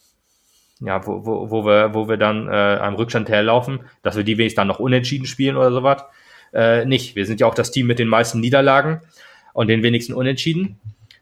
[0.84, 4.38] ja, wo, wo, wo wir, wo wir dann äh, am Rückstand herlaufen, dass wir die
[4.38, 6.04] wenigstens dann noch unentschieden spielen oder sowas.
[6.52, 7.16] Äh, nicht.
[7.16, 9.00] Wir sind ja auch das Team mit den meisten Niederlagen
[9.52, 10.78] und den wenigsten Unentschieden.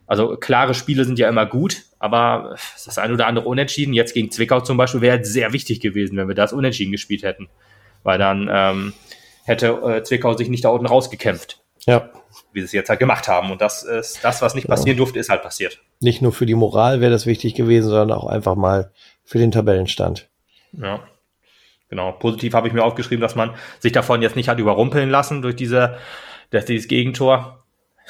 [0.07, 4.31] Also klare Spiele sind ja immer gut, aber das eine oder andere Unentschieden, jetzt gegen
[4.31, 7.49] Zwickau zum Beispiel, wäre sehr wichtig gewesen, wenn wir das Unentschieden gespielt hätten
[8.03, 8.93] weil dann ähm,
[9.45, 11.61] hätte äh, Zwickau sich nicht da unten rausgekämpft.
[11.87, 12.11] Ja.
[12.53, 13.51] Wie sie es jetzt halt gemacht haben.
[13.51, 14.99] Und das ist das, was nicht passieren ja.
[14.99, 15.81] durfte, ist halt passiert.
[16.01, 18.93] Nicht nur für die Moral wäre das wichtig gewesen, sondern auch einfach mal
[19.25, 20.29] für den Tabellenstand.
[20.73, 21.01] Ja.
[21.89, 22.13] Genau.
[22.13, 25.57] Positiv habe ich mir aufgeschrieben, dass man sich davon jetzt nicht hat überrumpeln lassen durch
[25.57, 25.99] diese,
[26.51, 27.65] durch dieses Gegentor.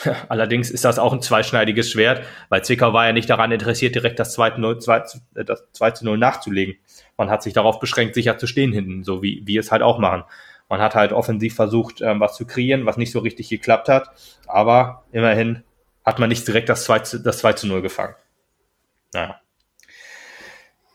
[0.29, 4.18] Allerdings ist das auch ein zweischneidiges Schwert, weil Zwickau war ja nicht daran interessiert, direkt
[4.18, 5.03] das 2 zu 0, 2,
[5.44, 6.77] das 2 zu 0 nachzulegen.
[7.16, 9.98] Man hat sich darauf beschränkt, sicher zu stehen hinten, so wie wir es halt auch
[9.98, 10.25] machen.
[10.68, 14.11] Man hat halt offensiv versucht, ähm, was zu kreieren, was nicht so richtig geklappt hat,
[14.46, 15.64] aber immerhin
[16.05, 18.14] hat man nicht direkt das 2 zu, das 2 zu 0 gefangen.
[19.12, 19.41] Naja.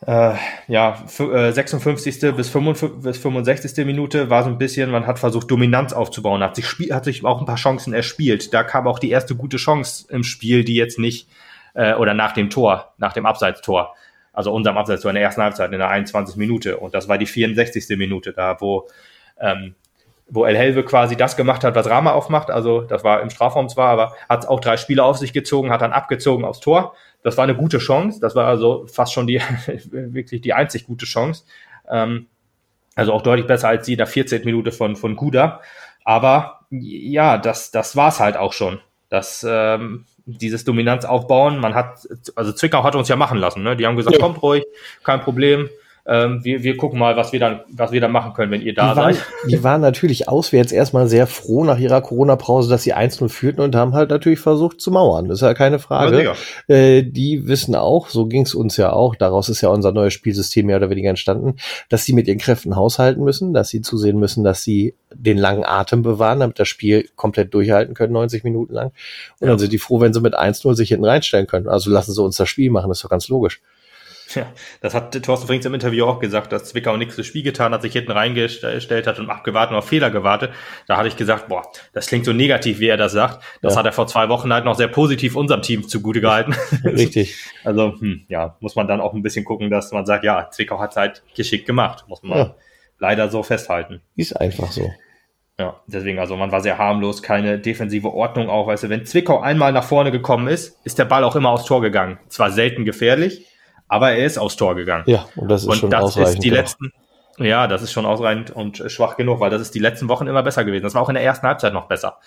[0.05, 0.35] Äh,
[0.67, 2.35] ja, äh, 56.
[2.35, 3.85] Bis, 55, bis 65.
[3.85, 7.39] Minute war so ein bisschen, man hat versucht, Dominanz aufzubauen, hat sich, hat sich auch
[7.39, 8.53] ein paar Chancen erspielt.
[8.53, 11.27] Da kam auch die erste gute Chance im Spiel, die jetzt nicht,
[11.73, 13.95] äh, oder nach dem Tor, nach dem Abseitstor,
[14.33, 16.35] also unserem Abseitstor in der ersten Halbzeit, in der 21.
[16.35, 16.77] Minute.
[16.77, 17.97] Und das war die 64.
[17.97, 18.87] Minute, da wo,
[19.39, 19.73] ähm,
[20.29, 22.51] wo El Helve quasi das gemacht hat, was Rama aufmacht.
[22.51, 25.81] Also das war im Strafraum zwar, aber hat auch drei Spieler auf sich gezogen, hat
[25.81, 28.19] dann abgezogen aufs Tor das war eine gute Chance.
[28.19, 29.39] Das war also fast schon die,
[29.91, 31.43] wirklich die einzig gute Chance.
[31.89, 32.27] Ähm,
[32.95, 34.43] also auch deutlich besser als die in der 14.
[34.43, 35.61] Minute von, von Guda.
[36.03, 38.79] Aber ja, das, das war's halt auch schon.
[39.09, 41.59] Das, ähm, dieses Dominanz aufbauen.
[41.59, 43.63] Man hat, also Zwickau hat uns ja machen lassen.
[43.63, 43.77] Ne?
[43.77, 44.21] Die haben gesagt, ja.
[44.21, 44.65] kommt ruhig,
[45.03, 45.69] kein Problem
[46.09, 48.73] ähm, wir, wir gucken mal, was wir dann, was wir dann machen können, wenn ihr
[48.73, 49.25] da die waren, seid.
[49.49, 53.75] Die waren natürlich auswärts erstmal sehr froh nach ihrer Corona-Pause, dass sie 1-0 führten und
[53.75, 55.27] haben halt natürlich versucht zu mauern.
[55.27, 56.23] Das ist ja keine Frage.
[56.23, 59.91] Ja, äh, die wissen auch, so ging es uns ja auch, daraus ist ja unser
[59.91, 61.57] neues Spielsystem mehr oder weniger entstanden,
[61.89, 65.65] dass sie mit ihren Kräften haushalten müssen, dass sie zusehen müssen, dass sie den langen
[65.65, 68.87] Atem bewahren, damit das Spiel komplett durchhalten können, 90 Minuten lang.
[69.39, 69.47] Und ja.
[69.47, 71.67] dann sind die froh, wenn sie mit 1-0 sich hinten reinstellen können.
[71.67, 73.61] Also lassen sie uns das Spiel machen, das ist doch ganz logisch.
[74.35, 77.73] Ja, das hat Thorsten Frings im Interview auch gesagt, dass Zwickau nichts fürs Spiel getan
[77.73, 80.51] hat, sich hinten reingestellt hat und abgewartet und auf Fehler gewartet.
[80.87, 81.63] Da hatte ich gesagt, boah,
[81.93, 83.43] das klingt so negativ, wie er das sagt.
[83.61, 83.79] Das ja.
[83.79, 86.55] hat er vor zwei Wochen halt noch sehr positiv unserem Team zugute gehalten.
[86.83, 87.37] Richtig.
[87.63, 90.79] Also, hm, ja, muss man dann auch ein bisschen gucken, dass man sagt, ja, Zwickau
[90.79, 92.55] hat halt geschickt gemacht, muss man ja.
[92.99, 94.01] leider so festhalten.
[94.15, 94.91] Ist einfach so.
[95.59, 99.39] Ja, deswegen, also man war sehr harmlos, keine defensive Ordnung auch, weißt du, wenn Zwickau
[99.39, 102.19] einmal nach vorne gekommen ist, ist der Ball auch immer aufs Tor gegangen.
[102.27, 103.43] Zwar selten gefährlich,
[103.87, 105.03] aber er ist aufs Tor gegangen.
[105.07, 106.35] Ja, und das ist und schon das ausreichend.
[106.35, 106.93] Ist die letzten,
[107.37, 110.43] ja, das ist schon ausreichend und schwach genug, weil das ist die letzten Wochen immer
[110.43, 110.83] besser gewesen.
[110.83, 112.17] Das war auch in der ersten Halbzeit noch besser.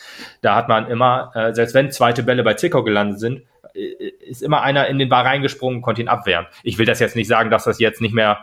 [0.41, 3.43] Da hat man immer, äh, selbst wenn zweite Bälle bei Zwickau gelandet sind,
[3.75, 6.47] äh, ist immer einer in den Ball reingesprungen, konnte ihn abwehren.
[6.63, 8.39] Ich will das jetzt nicht sagen, dass das jetzt nicht mehr,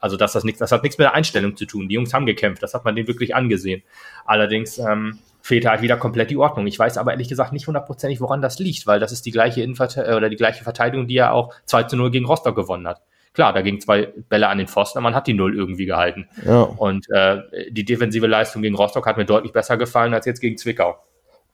[0.00, 1.88] also dass das nichts, das hat nichts mit der Einstellung zu tun.
[1.88, 3.82] Die Jungs haben gekämpft, das hat man denen wirklich angesehen.
[4.26, 6.66] Allerdings ähm, fehlte halt wieder komplett die Ordnung.
[6.66, 9.62] Ich weiß aber ehrlich gesagt nicht hundertprozentig, woran das liegt, weil das ist die gleiche
[9.62, 12.86] Innenverte äh, oder die gleiche Verteidigung, die ja auch 2 zu 0 gegen Rostock gewonnen
[12.86, 13.02] hat.
[13.34, 16.28] Klar, da gingen zwei Bälle an den Pfosten, aber man hat die Null irgendwie gehalten.
[16.44, 16.62] Ja.
[16.62, 20.58] Und äh, die defensive Leistung gegen Rostock hat mir deutlich besser gefallen als jetzt gegen
[20.58, 20.98] Zwickau.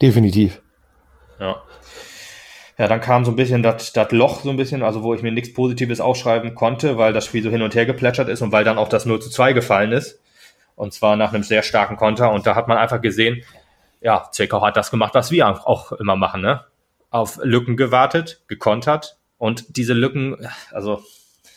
[0.02, 0.60] Definitiv.
[1.38, 1.62] Ja.
[2.78, 5.32] Ja, dann kam so ein bisschen das Loch, so ein bisschen, also wo ich mir
[5.32, 8.64] nichts Positives aufschreiben konnte, weil das Spiel so hin und her geplätschert ist und weil
[8.64, 10.20] dann auch das 0 zu 2 gefallen ist.
[10.76, 12.30] Und zwar nach einem sehr starken Konter.
[12.30, 13.42] Und da hat man einfach gesehen,
[14.00, 16.64] ja, Zwickau hat das gemacht, was wir auch immer machen, ne?
[17.10, 20.36] Auf Lücken gewartet, gekontert und diese Lücken,
[20.70, 21.02] also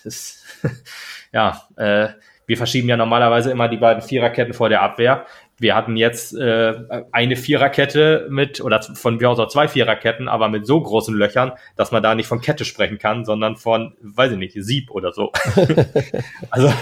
[0.04, 0.44] ist,
[1.32, 2.10] ja, äh,
[2.48, 5.26] wir verschieben ja normalerweise immer die beiden Viererketten vor der Abwehr.
[5.58, 6.74] Wir hatten jetzt äh,
[7.12, 11.54] eine Viererkette mit, oder von mir aus auch zwei Viererketten, aber mit so großen Löchern,
[11.76, 15.12] dass man da nicht von Kette sprechen kann, sondern von, weiß ich nicht, Sieb oder
[15.12, 15.32] so.
[16.50, 16.74] also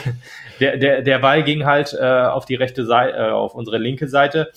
[0.60, 4.08] der, der, der Ball ging halt äh, auf die rechte Seite, äh, auf unsere linke
[4.08, 4.52] Seite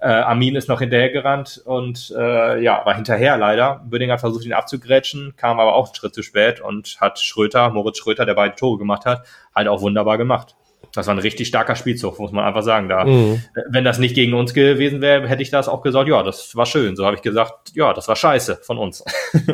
[0.00, 3.84] äh, Armin ist noch hinterhergerannt und äh, ja, war hinterher leider.
[3.84, 7.70] Böding hat versucht, ihn abzugrätschen, kam aber auch einen Schritt zu spät und hat Schröter,
[7.70, 10.54] Moritz Schröter, der beide Tore gemacht hat, halt auch wunderbar gemacht.
[10.94, 12.88] Das war ein richtig starker Spielzug, muss man einfach sagen.
[12.88, 13.42] Da, mhm.
[13.68, 16.66] Wenn das nicht gegen uns gewesen wäre, hätte ich das auch gesagt, ja, das war
[16.66, 16.94] schön.
[16.94, 19.04] So habe ich gesagt, ja, das war scheiße von uns.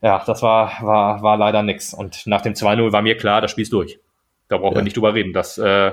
[0.00, 1.92] ja, das war, war, war leider nix.
[1.92, 3.98] Und nach dem 2-0 war mir klar, das Spiel ist durch.
[4.48, 4.78] Da brauchen ja.
[4.78, 5.32] wir nicht drüber reden.
[5.32, 5.92] Das, äh,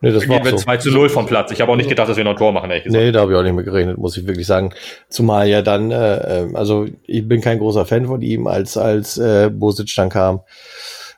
[0.00, 0.56] nee, das gehen wir so.
[0.56, 1.50] 2 zu 0 vom Platz.
[1.50, 3.02] Ich habe auch nicht gedacht, dass wir noch ein Tor machen, ehrlich gesagt.
[3.02, 4.72] Nee, da habe ich auch nicht mehr gerechnet, muss ich wirklich sagen.
[5.08, 9.18] Zumal ja dann, äh, ähm, also ich bin kein großer Fan von ihm, als, als
[9.18, 10.40] äh, Bosic dann kam.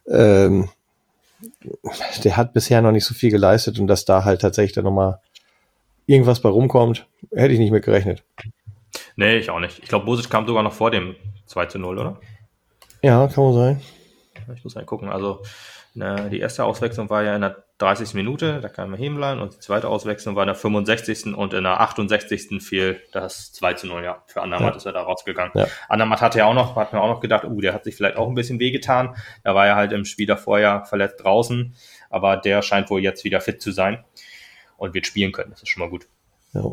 [0.08, 0.68] Ähm,
[2.24, 5.20] der hat bisher noch nicht so viel geleistet und dass da halt tatsächlich dann nochmal
[6.06, 8.22] irgendwas bei rumkommt, hätte ich nicht mit gerechnet.
[9.16, 9.78] Nee, ich auch nicht.
[9.78, 11.14] Ich glaube, Bosic kam sogar noch vor dem
[11.46, 12.20] 2 zu 0, oder?
[13.02, 13.80] Ja, kann man sein.
[14.54, 15.08] Ich muss mal gucken.
[15.08, 15.42] Also
[15.94, 18.14] ne, die erste Auswechslung war ja in der 30.
[18.14, 21.34] Minute, da kam Hemlein und die zweite Auswechslung war in der 65.
[21.34, 22.62] und in der 68.
[22.62, 24.22] fiel das 2 zu 0, ja.
[24.26, 24.76] Für Andermatt ja.
[24.76, 25.52] ist er da rausgegangen.
[25.54, 25.66] Ja.
[25.88, 28.16] Andermatt hatte ja auch noch, hat mir auch noch gedacht, uh, der hat sich vielleicht
[28.16, 29.16] auch ein bisschen wehgetan.
[29.44, 31.74] Da war ja halt im Spiel davor ja verletzt draußen,
[32.10, 34.04] aber der scheint wohl jetzt wieder fit zu sein
[34.76, 35.50] und wird spielen können.
[35.50, 36.06] Das ist schon mal gut.
[36.52, 36.64] Ja.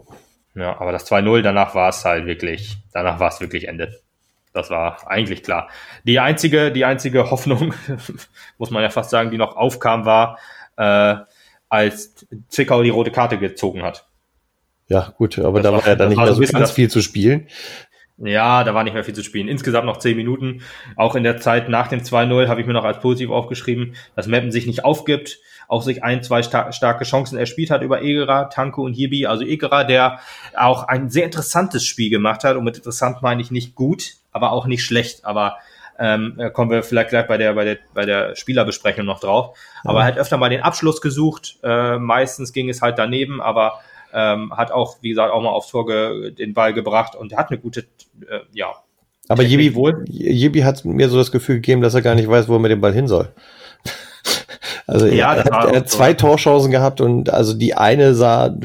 [0.56, 4.02] Ja, aber das 2-0, danach war es halt wirklich, danach war es wirklich Ende.
[4.58, 5.70] Das war eigentlich klar.
[6.04, 7.76] Die einzige, die einzige Hoffnung,
[8.58, 10.40] muss man ja fast sagen, die noch aufkam, war,
[10.78, 11.16] äh,
[11.70, 14.08] als Zwickau die rote Karte gezogen hat.
[14.88, 17.48] Ja, gut, aber das da war ja dann nicht mehr so ganz viel zu spielen.
[18.18, 19.48] Ja, da war nicht mehr viel zu spielen.
[19.48, 20.62] Insgesamt noch zehn Minuten.
[20.96, 24.26] Auch in der Zeit nach dem 2-0 habe ich mir noch als positiv aufgeschrieben, dass
[24.26, 28.50] Meppen sich nicht aufgibt, auch sich ein, zwei star starke Chancen erspielt hat über Egerer,
[28.50, 29.28] Tanko und Hibi.
[29.28, 30.20] Also Egerer, der
[30.56, 32.56] auch ein sehr interessantes Spiel gemacht hat.
[32.56, 35.26] Und mit interessant meine ich nicht gut, aber auch nicht schlecht.
[35.26, 35.58] Aber
[36.00, 39.58] ähm, kommen wir vielleicht gleich bei der, bei der, bei der Spielerbesprechung noch drauf.
[39.84, 41.58] Aber er hat öfter mal den Abschluss gesucht.
[41.64, 43.80] Äh, meistens ging es halt daneben, aber
[44.14, 45.86] ähm, hat auch, wie gesagt, auch mal aufs Tor
[46.32, 47.82] den Ball gebracht und hat eine gute,
[48.30, 48.68] äh, ja.
[49.28, 52.48] Aber Jibi, wohl, Jibi hat mir so das Gefühl gegeben, dass er gar nicht weiß,
[52.48, 53.34] wo er mit dem Ball hin soll.
[54.90, 56.18] Also ja, er, hat, er hat zwei so.
[56.18, 58.56] Torchancen gehabt und also die eine sah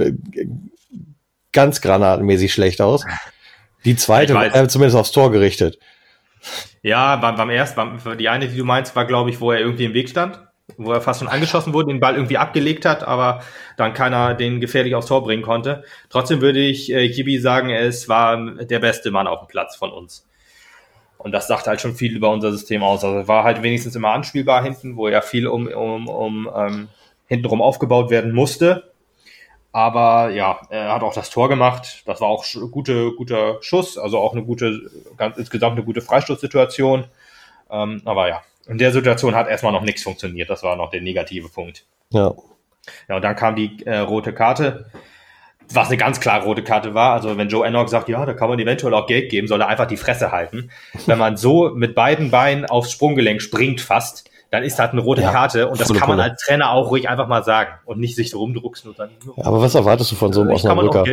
[1.53, 3.05] ganz granatenmäßig schlecht aus.
[3.85, 5.79] Die zweite war er zumindest aufs Tor gerichtet.
[6.83, 9.61] Ja, beim, beim ersten, beim, die eine, die du meinst, war, glaube ich, wo er
[9.61, 10.40] irgendwie im Weg stand,
[10.77, 13.42] wo er fast schon angeschossen wurde, den Ball irgendwie abgelegt hat, aber
[13.77, 15.85] dann keiner den gefährlich aufs Tor bringen konnte.
[16.11, 19.92] Trotzdem würde ich äh, Kibi sagen, es war der beste Mann auf dem Platz von
[19.92, 20.27] uns.
[21.18, 23.05] Und das sagt halt schon viel über unser System aus.
[23.05, 26.88] Also war halt wenigstens immer anspielbar hinten, wo ja viel um, um, um ähm,
[27.29, 28.91] hintenrum aufgebaut werden musste.
[29.73, 32.03] Aber ja, er hat auch das Tor gemacht.
[32.05, 37.05] Das war auch gute, guter Schuss, also auch eine gute, ganz insgesamt eine gute Freistoßsituation.
[37.71, 40.51] Ähm, aber ja, in der Situation hat erstmal noch nichts funktioniert.
[40.51, 41.85] Das war noch der negative Punkt.
[42.11, 42.35] Ja.
[43.09, 44.87] Ja, und dann kam die äh, rote Karte,
[45.71, 47.15] was eine ganz klare rote Karte war.
[47.15, 49.69] Also wenn Joe Enoch sagt, ja, da kann man eventuell auch Geld geben, soll er
[49.69, 50.71] einfach die Fresse halten.
[51.07, 55.23] Wenn man so mit beiden Beinen aufs Sprunggelenk springt fast, dann ist halt eine rote
[55.23, 58.15] ja, Karte und das kann man als Trainer auch ruhig einfach mal sagen und nicht
[58.15, 59.09] sich so rumdrucksen und dann.
[59.38, 61.07] Ja, aber was erwartest du von so einem Osnabrücker?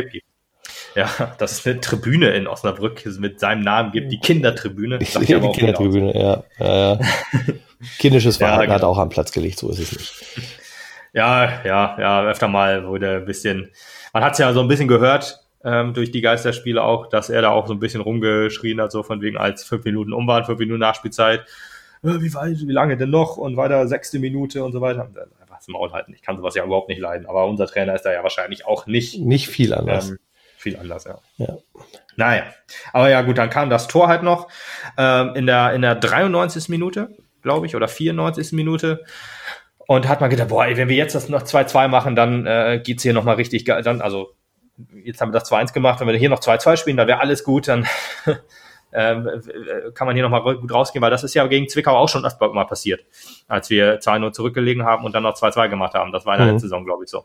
[0.94, 4.98] Ja, dass es eine Tribüne in Osnabrück mit seinem Namen gibt, die Kindertribüne.
[5.00, 6.44] Ich, die Kindertribüne, ja.
[6.58, 6.98] ja, ja.
[7.98, 8.74] Kindisches Verhalten genau.
[8.74, 10.12] hat auch am Platz gelegt, so ist es nicht.
[11.14, 13.70] Ja, ja, ja, öfter mal wurde ein bisschen,
[14.12, 17.40] man hat es ja so ein bisschen gehört, ähm, durch die Geisterspiele auch, dass er
[17.40, 20.44] da auch so ein bisschen rumgeschrien hat, so von wegen als fünf Minuten um waren,
[20.44, 21.46] fünf Minuten Nachspielzeit
[22.02, 25.06] wie, weit, wie lange denn noch und weiter sechste Minute und so weiter.
[25.06, 26.12] Und dann einfach das Maul halten.
[26.14, 28.86] Ich kann sowas ja überhaupt nicht leiden, aber unser Trainer ist da ja wahrscheinlich auch
[28.86, 29.18] nicht.
[29.18, 30.10] Nicht viel anders.
[30.10, 30.18] Ähm,
[30.56, 31.18] viel anders, ja.
[31.38, 31.56] ja.
[32.16, 32.44] Naja,
[32.92, 34.48] aber ja gut, dann kam das Tor halt noch
[34.98, 36.68] ähm, in, der, in der 93.
[36.68, 38.52] Minute, glaube ich, oder 94.
[38.52, 39.04] Minute.
[39.86, 42.80] Und hat man gedacht, boah, ey, wenn wir jetzt das noch 2-2 machen, dann äh,
[42.84, 43.82] geht's hier nochmal richtig geil.
[43.82, 44.34] Dann, also,
[45.02, 47.42] jetzt haben wir das 2-1 gemacht, wenn wir hier noch 2-2 spielen, dann wäre alles
[47.42, 47.86] gut, dann
[48.92, 49.28] ähm,
[49.94, 52.52] kann man hier nochmal gut rausgehen, weil das ist ja gegen Zwickau auch schon öfter
[52.52, 53.04] mal passiert,
[53.48, 56.12] als wir 2-0 zurückgelegen haben und dann noch 2-2 gemacht haben.
[56.12, 56.52] Das war in der mhm.
[56.54, 57.24] letzten Saison, glaube ich, so.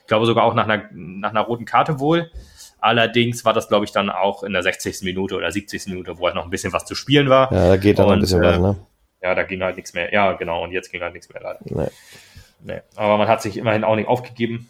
[0.00, 2.30] Ich glaube sogar auch nach einer, nach einer roten Karte wohl.
[2.78, 5.02] Allerdings war das, glaube ich, dann auch in der 60.
[5.02, 5.86] Minute oder 70.
[5.86, 7.52] Minute, wo halt noch ein bisschen was zu spielen war.
[7.52, 8.76] Ja, da geht dann und, ein bisschen äh, was, ne?
[9.22, 10.12] Ja, da ging halt nichts mehr.
[10.12, 10.62] Ja, genau.
[10.62, 11.58] Und jetzt ging halt nichts mehr leider.
[11.64, 11.88] Nee.
[12.62, 12.80] Nee.
[12.94, 14.68] Aber man hat sich immerhin auch nicht aufgegeben.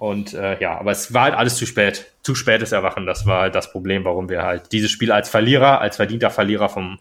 [0.00, 2.10] Und äh, ja, aber es war halt alles zu spät.
[2.22, 5.82] Zu spätes Erwachen, das war halt das Problem, warum wir halt dieses Spiel als Verlierer,
[5.82, 6.98] als verdienter Verlierer vom,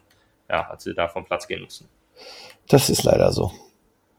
[0.50, 1.88] ja, als wir da vom Platz gehen mussten.
[2.68, 3.54] Das ist leider so.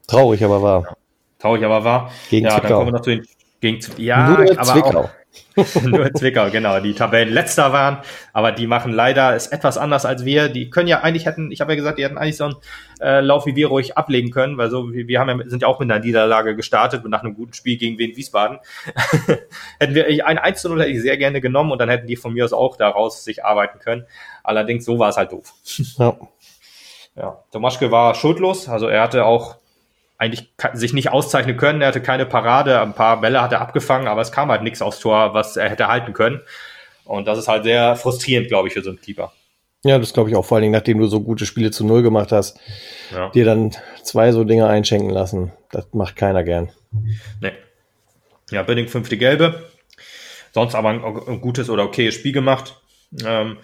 [0.07, 0.97] Traurig, aber wahr.
[1.37, 2.11] Traurig, aber wahr.
[2.31, 2.67] Gegen ja, Zwickau.
[2.67, 3.27] dann kommen wir noch zu den
[3.59, 4.99] gegen ja, Nur aber Zwickau.
[5.01, 5.09] Auch,
[5.83, 7.99] Nur Zwickau, genau, die Tabellenletzter waren,
[8.31, 10.49] aber die machen leider es etwas anders als wir.
[10.49, 12.55] Die können ja eigentlich hätten, ich habe ja gesagt, die hätten eigentlich so einen
[13.01, 15.67] äh, Lauf wie wir ruhig ablegen können, weil so wir, wir haben ja, sind ja
[15.67, 18.59] auch mit einer Niederlage gestartet und nach einem guten Spiel gegen Wien Wiesbaden
[19.79, 22.33] hätten wir ein 1 0 hätte ich sehr gerne genommen und dann hätten die von
[22.33, 24.05] mir aus auch daraus sich arbeiten können.
[24.43, 25.53] Allerdings so war es halt doof.
[25.97, 26.17] Ja.
[27.15, 29.57] Ja, Tomaschke war schuldlos, also er hatte auch
[30.21, 31.81] eigentlich sich nicht auszeichnen können.
[31.81, 34.83] Er hatte keine Parade, ein paar Bälle hat er abgefangen, aber es kam halt nichts
[34.83, 36.41] aufs Tor, was er hätte halten können.
[37.05, 39.33] Und das ist halt sehr frustrierend, glaube ich, für so einen Keeper.
[39.83, 42.03] Ja, das glaube ich auch, vor allen Dingen, nachdem du so gute Spiele zu Null
[42.03, 42.59] gemacht hast,
[43.11, 43.29] ja.
[43.29, 43.71] dir dann
[44.03, 45.53] zwei so Dinge einschenken lassen.
[45.71, 46.69] Das macht keiner gern.
[47.41, 47.53] Nee.
[48.51, 49.63] Ja, Bidding fünfte Gelbe.
[50.51, 52.79] Sonst aber ein, ein gutes oder okayes Spiel gemacht.
[53.25, 53.57] Ähm,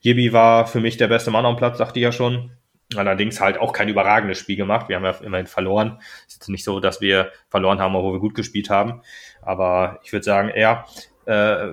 [0.00, 2.50] Jebi war für mich der beste Mann am Platz, sagte ich ja schon.
[2.96, 4.88] Allerdings halt auch kein überragendes Spiel gemacht.
[4.88, 5.98] Wir haben ja immerhin verloren.
[6.26, 9.02] Es ist jetzt nicht so, dass wir verloren haben, obwohl wir gut gespielt haben.
[9.42, 10.84] Aber ich würde sagen, er
[11.26, 11.72] äh,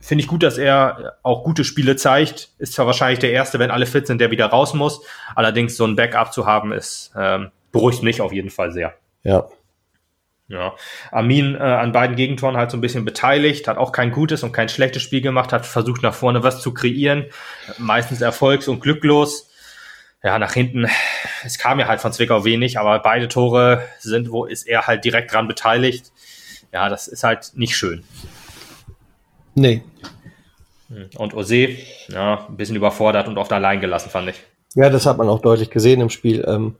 [0.00, 2.50] finde ich gut, dass er auch gute Spiele zeigt.
[2.58, 5.02] Ist zwar wahrscheinlich der Erste, wenn alle fit sind, der wieder raus muss.
[5.34, 8.94] Allerdings so ein Backup zu haben, ist ähm, beruhigt mich auf jeden Fall sehr.
[9.22, 9.48] Ja.
[10.48, 10.76] Ja,
[11.10, 14.52] Armin äh, an beiden Gegentoren halt so ein bisschen beteiligt, hat auch kein gutes und
[14.52, 17.24] kein schlechtes Spiel gemacht, hat versucht nach vorne was zu kreieren,
[17.78, 19.50] meistens erfolgs- und glücklos
[20.26, 20.88] ja, nach hinten,
[21.44, 25.04] es kam ja halt von Zwickau wenig, aber beide Tore sind, wo ist er halt
[25.04, 26.10] direkt dran beteiligt.
[26.72, 28.02] Ja, das ist halt nicht schön.
[29.54, 29.84] Nee.
[30.88, 31.68] Hm, und Ose,
[32.08, 34.42] ja, ein bisschen überfordert und oft allein gelassen, fand ich.
[34.74, 36.44] Ja, das hat man auch deutlich gesehen im Spiel.
[36.44, 36.74] Ähm,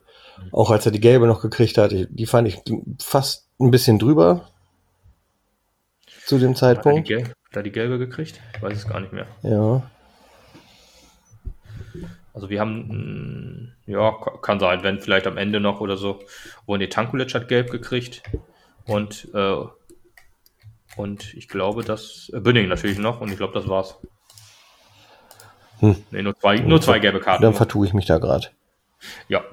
[0.51, 2.59] auch als er die gelbe noch gekriegt hat, die fand ich
[3.01, 4.49] fast ein bisschen drüber
[6.25, 7.09] zu dem Zeitpunkt.
[7.09, 8.41] Hat er die, Gelbe, hat er die gelbe gekriegt?
[8.57, 9.29] Ich weiß es gar nicht mehr.
[9.45, 9.89] Ja.
[12.35, 16.21] Also wir haben, mm, ja, kann sein, wenn vielleicht am Ende noch oder so.
[16.67, 18.23] wo die Tankulic hat gelb gekriegt.
[18.87, 19.57] Und, äh,
[20.97, 23.21] und ich glaube, dass, äh, Bünning natürlich noch.
[23.21, 23.97] Und ich glaube, das war's.
[25.81, 25.97] Hm.
[26.11, 27.43] Nee, nur zwei, nur zwei gelbe Karten.
[27.43, 28.49] Dann vertue ich mich da gerade.
[29.29, 29.45] Ja.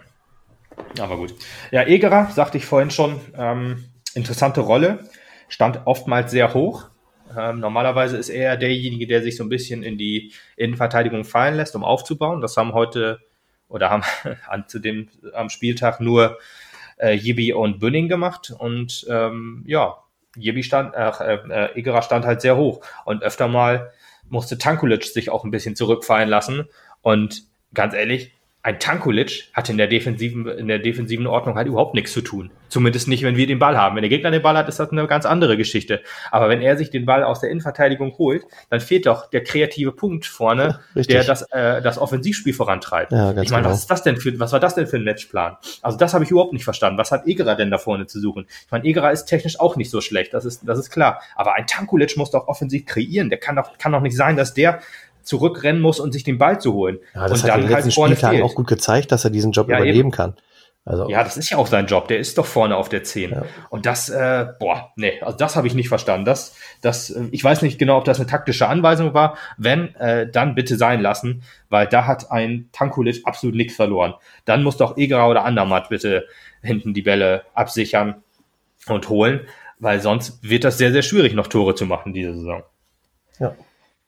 [0.99, 1.33] Aber gut.
[1.71, 5.09] Ja, Egerer, sagte ich vorhin schon, ähm, interessante Rolle.
[5.49, 6.89] Stand oftmals sehr hoch.
[7.37, 11.75] Ähm, normalerweise ist er derjenige, der sich so ein bisschen in die Innenverteidigung fallen lässt,
[11.75, 12.41] um aufzubauen.
[12.41, 13.19] Das haben heute
[13.67, 14.03] oder haben
[14.47, 16.37] an, zu dem am Spieltag nur
[16.97, 18.53] äh, Jibi und Bünning gemacht.
[18.57, 19.97] Und ähm, ja,
[20.35, 22.85] Jibi stand, äh, äh, Egerer stand halt sehr hoch.
[23.05, 23.91] Und öfter mal
[24.29, 26.67] musste Tankulic sich auch ein bisschen zurückfallen lassen.
[27.01, 27.43] Und
[27.73, 28.31] ganz ehrlich,
[28.65, 32.49] ein Tankulic hat in der defensiven, in der defensiven Ordnung halt überhaupt nichts zu tun.
[32.69, 33.97] Zumindest nicht, wenn wir den Ball haben.
[33.97, 36.01] Wenn der Gegner den Ball hat, ist das eine ganz andere Geschichte.
[36.31, 39.91] Aber wenn er sich den Ball aus der Innenverteidigung holt, dann fehlt doch der kreative
[39.91, 43.11] Punkt vorne, ja, der das, äh, das Offensivspiel vorantreibt.
[43.11, 43.69] Ja, ich meine, genau.
[43.69, 45.57] was ist das denn für, was war das denn für ein Matchplan?
[45.81, 46.97] Also das habe ich überhaupt nicht verstanden.
[46.97, 48.45] Was hat Egerer denn da vorne zu suchen?
[48.47, 51.21] Ich meine, Egerer ist technisch auch nicht so schlecht, das ist, das ist klar.
[51.35, 53.29] Aber ein Tankulic muss doch offensiv kreieren.
[53.29, 54.79] Der kann doch, kann doch nicht sein, dass der
[55.23, 56.99] zurückrennen muss und sich den Ball zu holen.
[57.15, 59.31] Ja, das und hat dann in den halt vorne Spieltagen auch gut gezeigt, dass er
[59.31, 60.11] diesen Job ja, übernehmen eben.
[60.11, 60.35] kann.
[60.85, 62.09] Also, ja, das ist ja auch sein Job.
[62.09, 63.31] Der ist doch vorne auf der 10.
[63.31, 63.45] Ja.
[63.69, 66.25] Und das, äh, boah, nee, also das habe ich nicht verstanden.
[66.25, 69.37] Das, das, äh, ich weiß nicht genau, ob das eine taktische Anweisung war.
[69.57, 74.13] Wenn, äh, dann bitte sein lassen, weil da hat ein Tankulic absolut nichts verloren.
[74.43, 76.27] Dann muss doch Egerer oder Andermatt bitte
[76.61, 78.21] hinten die Bälle absichern
[78.87, 79.41] und holen,
[79.79, 82.63] weil sonst wird das sehr, sehr schwierig, noch Tore zu machen diese Saison.
[83.39, 83.55] Ja.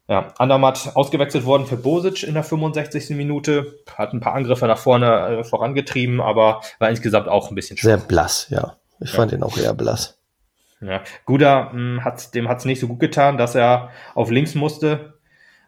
[0.07, 3.11] Ja, Andermatt ausgewechselt worden für Bosic in der 65.
[3.11, 7.77] Minute, hat ein paar Angriffe nach vorne äh, vorangetrieben, aber war insgesamt auch ein bisschen
[7.77, 7.89] schwach.
[7.89, 8.75] Sehr blass, ja.
[8.99, 9.15] Ich ja.
[9.15, 10.19] fand ihn auch eher blass.
[10.79, 14.29] Ja, Guda mh, hm, hat, dem hat es nicht so gut getan, dass er auf
[14.29, 15.15] links musste.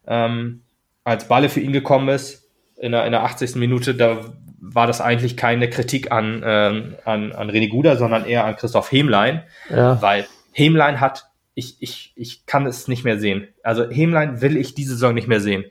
[0.05, 0.61] Ähm,
[1.03, 3.55] als Balle für ihn gekommen ist, in der, in der 80.
[3.55, 4.19] Minute, da
[4.59, 8.91] war das eigentlich keine Kritik an, ähm, an, an René Guda, sondern eher an Christoph
[8.91, 10.01] Hemlein, ja.
[10.01, 11.25] weil Hemlein hat
[11.57, 13.47] ich, ich, ich kann es nicht mehr sehen.
[13.63, 15.65] Also Hemlein will ich diese Saison nicht mehr sehen.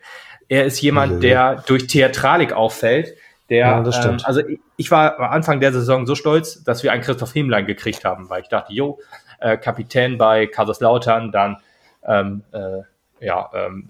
[0.49, 3.15] Er ist jemand, der durch Theatralik auffällt.
[3.51, 6.91] Der, ja, ähm, also ich, ich war am Anfang der Saison so stolz, dass wir
[6.91, 8.99] einen Christoph Hemlein gekriegt haben, weil ich dachte, jo,
[9.39, 11.59] äh, Kapitän bei Kaiserslautern, dann
[12.05, 13.89] ähm, äh, ja, ähm,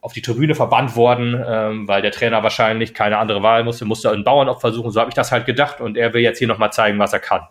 [0.00, 4.10] auf die Tribüne verbannt worden, ähm, weil der Trainer wahrscheinlich keine andere Wahl musste, musste
[4.10, 4.92] einen Bauernopfer suchen.
[4.92, 7.20] So habe ich das halt gedacht und er will jetzt hier nochmal zeigen, was er
[7.20, 7.42] kann.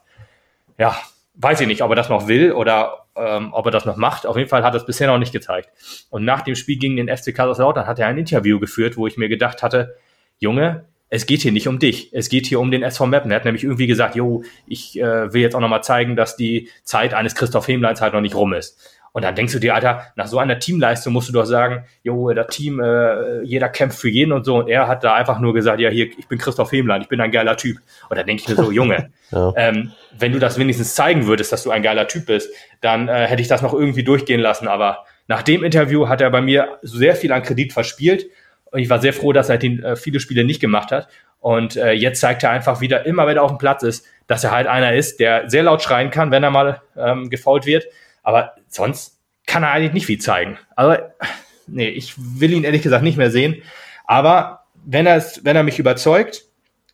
[0.80, 0.96] Ja,
[1.36, 4.26] weiß ich nicht, ob er das noch will oder ähm, ob er das noch macht.
[4.26, 5.70] Auf jeden Fall hat er es bisher noch nicht gezeigt.
[6.10, 9.18] Und nach dem Spiel gegen den FC Kaiserslautern hat er ein Interview geführt, wo ich
[9.18, 9.96] mir gedacht hatte,
[10.40, 13.30] Junge, es geht hier nicht um dich, es geht hier um den SV Meppen.
[13.30, 16.70] Er hat nämlich irgendwie gesagt, jo, ich äh, will jetzt auch nochmal zeigen, dass die
[16.84, 18.80] Zeit eines Christoph Hemleins halt noch nicht rum ist.
[19.14, 22.34] Und dann denkst du dir, Alter, nach so einer Teamleistung musst du doch sagen, jo,
[22.34, 24.58] das Team, äh, jeder kämpft für jeden und so.
[24.58, 27.22] Und er hat da einfach nur gesagt, ja, hier, ich bin Christoph Hemlein, ich bin
[27.22, 27.78] ein geiler Typ.
[28.10, 29.54] Und da denke ich mir so, Junge, ja.
[29.56, 32.50] ähm, wenn du das wenigstens zeigen würdest, dass du ein geiler Typ bist,
[32.82, 34.68] dann äh, hätte ich das noch irgendwie durchgehen lassen.
[34.68, 38.26] Aber nach dem Interview hat er bei mir sehr viel an Kredit verspielt.
[38.72, 41.08] Und ich war sehr froh, dass er den, äh, viele Spiele nicht gemacht hat.
[41.40, 44.44] Und äh, jetzt zeigt er einfach wieder, immer wenn er auf dem Platz ist, dass
[44.44, 47.86] er halt einer ist, der sehr laut schreien kann, wenn er mal ähm, gefault wird
[48.24, 50.58] aber sonst kann er eigentlich nicht viel zeigen.
[50.76, 51.02] Also,
[51.68, 53.62] nee, ich will ihn ehrlich gesagt nicht mehr sehen.
[54.06, 56.46] Aber wenn er, wenn er mich überzeugt,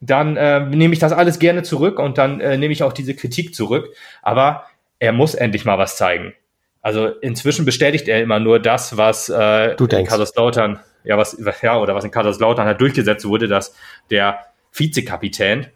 [0.01, 3.15] dann äh, nehme ich das alles gerne zurück und dann äh, nehme ich auch diese
[3.15, 3.93] Kritik zurück.
[4.21, 4.65] Aber
[4.99, 6.33] er muss endlich mal was zeigen.
[6.81, 10.03] Also inzwischen bestätigt er immer nur das, was äh, du denkst.
[10.03, 13.75] in Kaiserslautern, ja, was, ja, oder was in Kaiserslautern halt durchgesetzt wurde, dass
[14.09, 14.39] der
[14.71, 15.67] Vizekapitän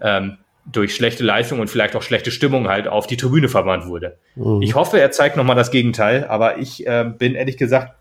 [0.00, 0.38] ähm,
[0.70, 4.18] durch schlechte Leistung und vielleicht auch schlechte Stimmung halt auf die Tribüne verbannt wurde.
[4.36, 4.62] Mhm.
[4.62, 7.94] Ich hoffe, er zeigt nochmal das Gegenteil, aber ich äh, bin ehrlich gesagt.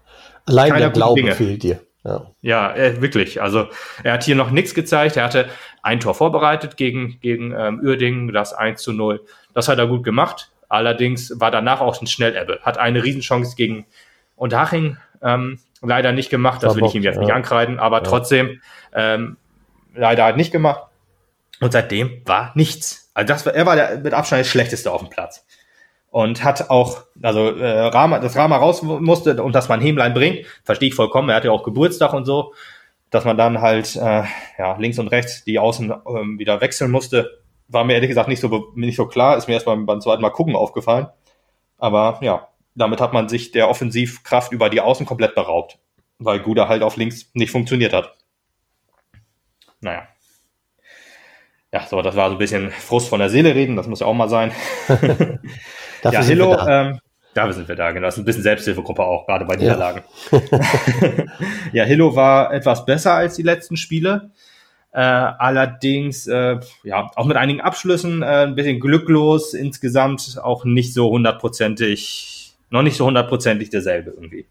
[0.45, 1.33] Allein der Glaube Dinge.
[1.33, 1.79] fehlt dir.
[2.03, 3.41] Ja, ja äh, wirklich.
[3.41, 3.67] Also
[4.03, 5.17] er hat hier noch nichts gezeigt.
[5.17, 5.47] Er hatte
[5.81, 9.21] ein Tor vorbereitet gegen, gegen ähm, Uerdingen, das 1 zu 0.
[9.53, 10.51] Das hat er gut gemacht.
[10.69, 12.59] Allerdings war danach auch ein Schnellebbe.
[12.61, 13.85] Hat eine Riesenchance gegen
[14.35, 16.63] Unterhaching ähm, leider nicht gemacht.
[16.63, 17.21] Das will ich ihm jetzt ja.
[17.21, 18.03] nicht ankreiden, aber ja.
[18.03, 18.61] trotzdem
[18.93, 19.37] ähm,
[19.95, 20.83] leider halt nicht gemacht.
[21.59, 23.11] Und seitdem war nichts.
[23.13, 25.45] Also das war, er war der mit Abstand der schlechteste auf dem Platz.
[26.09, 30.45] Und hat auch, also äh, Rama, dass Rama raus musste und dass man Hemlein bringt,
[30.63, 31.29] verstehe ich vollkommen.
[31.29, 32.53] Er hatte ja auch Geburtstag und so,
[33.09, 34.23] dass man dann halt äh,
[34.57, 38.39] ja, links und rechts die Außen ähm, wieder wechseln musste, war mir ehrlich gesagt nicht
[38.39, 39.37] so nicht so klar.
[39.37, 41.07] Ist mir erst beim, beim zweiten Mal gucken aufgefallen.
[41.77, 45.77] Aber ja, damit hat man sich der Offensivkraft über die Außen komplett beraubt,
[46.19, 48.15] weil Guda halt auf links nicht funktioniert hat.
[49.81, 50.07] Naja
[51.77, 54.07] ja, so, das war so ein bisschen Frust von der Seele reden, das muss ja
[54.07, 54.51] auch mal sein.
[56.03, 56.89] ja, Hillo, da.
[56.89, 56.99] Ähm,
[57.33, 58.07] da sind wir da, genau.
[58.07, 60.01] Das ist ein bisschen Selbsthilfegruppe auch, gerade bei Niederlagen.
[60.31, 60.39] Ja,
[61.71, 64.31] ja Hillo war etwas besser als die letzten Spiele.
[64.91, 70.95] Äh, allerdings, äh, ja, auch mit einigen Abschlüssen, äh, ein bisschen glücklos, insgesamt auch nicht
[70.95, 74.47] so hundertprozentig, noch nicht so hundertprozentig derselbe irgendwie.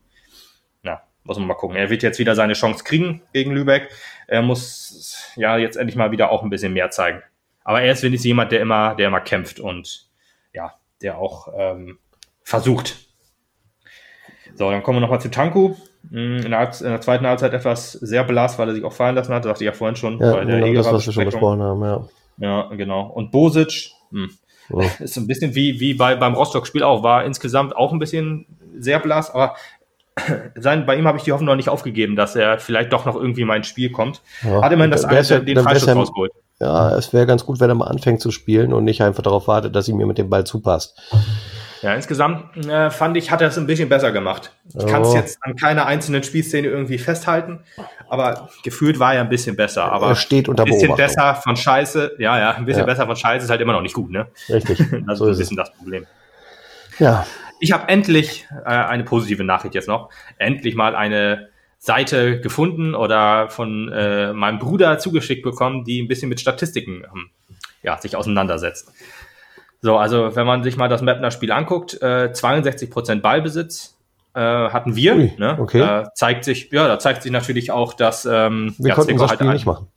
[1.27, 1.77] Muss man mal gucken.
[1.77, 3.91] Er wird jetzt wieder seine Chance kriegen gegen Lübeck.
[4.29, 7.23] Er muss ja jetzt endlich mal wieder auch ein bisschen mehr zeigen.
[7.65, 10.09] Aber er ist wenigstens jemand, der immer, der immer kämpft und
[10.53, 11.99] ja, der auch ähm,
[12.43, 12.97] versucht.
[14.55, 15.75] So, dann kommen wir nochmal zu Tanku.
[16.11, 19.17] Hm, in der, in der, zweiten Halbzeit etwas sehr blass, weil er sich auch fallen
[19.17, 19.45] lassen hat.
[19.45, 21.63] Das dachte ich ja vorhin schon ja, bei der genau, das, was wir schon besprochen
[21.63, 22.09] haben, ja.
[22.39, 23.07] Ja, genau.
[23.07, 24.31] Und Bosic, hm,
[24.71, 24.85] oh.
[25.01, 28.47] ist ein bisschen wie, wie bei, beim Rostock-Spiel auch, war insgesamt auch ein bisschen
[28.79, 29.57] sehr blass, aber
[30.57, 33.17] sein, bei ihm habe ich die Hoffnung noch nicht aufgegeben, dass er vielleicht doch noch
[33.17, 34.23] irgendwie mal ins Spiel kommt.
[34.43, 36.33] Ja, Hat immerhin das eine, ja, den Freischuss rausgeholt.
[36.59, 39.47] Ja, es wäre ganz gut, wenn er mal anfängt zu spielen und nicht einfach darauf
[39.47, 40.99] wartet, dass ihm mir mit dem Ball zupasst.
[41.83, 44.51] Ja, insgesamt äh, fand ich, hat er es ein bisschen besser gemacht.
[44.75, 47.61] Ich kann es jetzt an keiner einzelnen Spielszene irgendwie festhalten,
[48.09, 49.93] aber gefühlt war er ein bisschen besser.
[49.93, 52.87] Aber er steht unter ein bisschen besser von Scheiße, ja, ja, ein bisschen ja.
[52.87, 54.27] besser von Scheiße ist halt immer noch nicht gut, ne?
[54.49, 54.79] Richtig.
[55.07, 56.07] das so ist ein bisschen das Problem.
[56.99, 57.27] Ja.
[57.61, 60.11] Ich habe endlich äh, eine positive Nachricht jetzt noch.
[60.39, 61.49] Endlich mal eine
[61.79, 67.31] Seite gefunden oder von äh, meinem Bruder zugeschickt bekommen, die ein bisschen mit Statistiken ähm,
[67.83, 68.93] ja, sich auseinandersetzt.
[69.81, 73.97] So, also wenn man sich mal das Mapner-Spiel anguckt, äh, 62% Ballbesitz
[74.35, 75.17] äh, hatten wir.
[75.17, 75.57] Ui, ne?
[75.61, 75.79] okay.
[75.79, 79.23] Da zeigt sich, ja, da zeigt sich natürlich auch, dass ähm, wir ja, konnten Zwickau
[79.23, 79.89] unser halt Spiel nicht machen.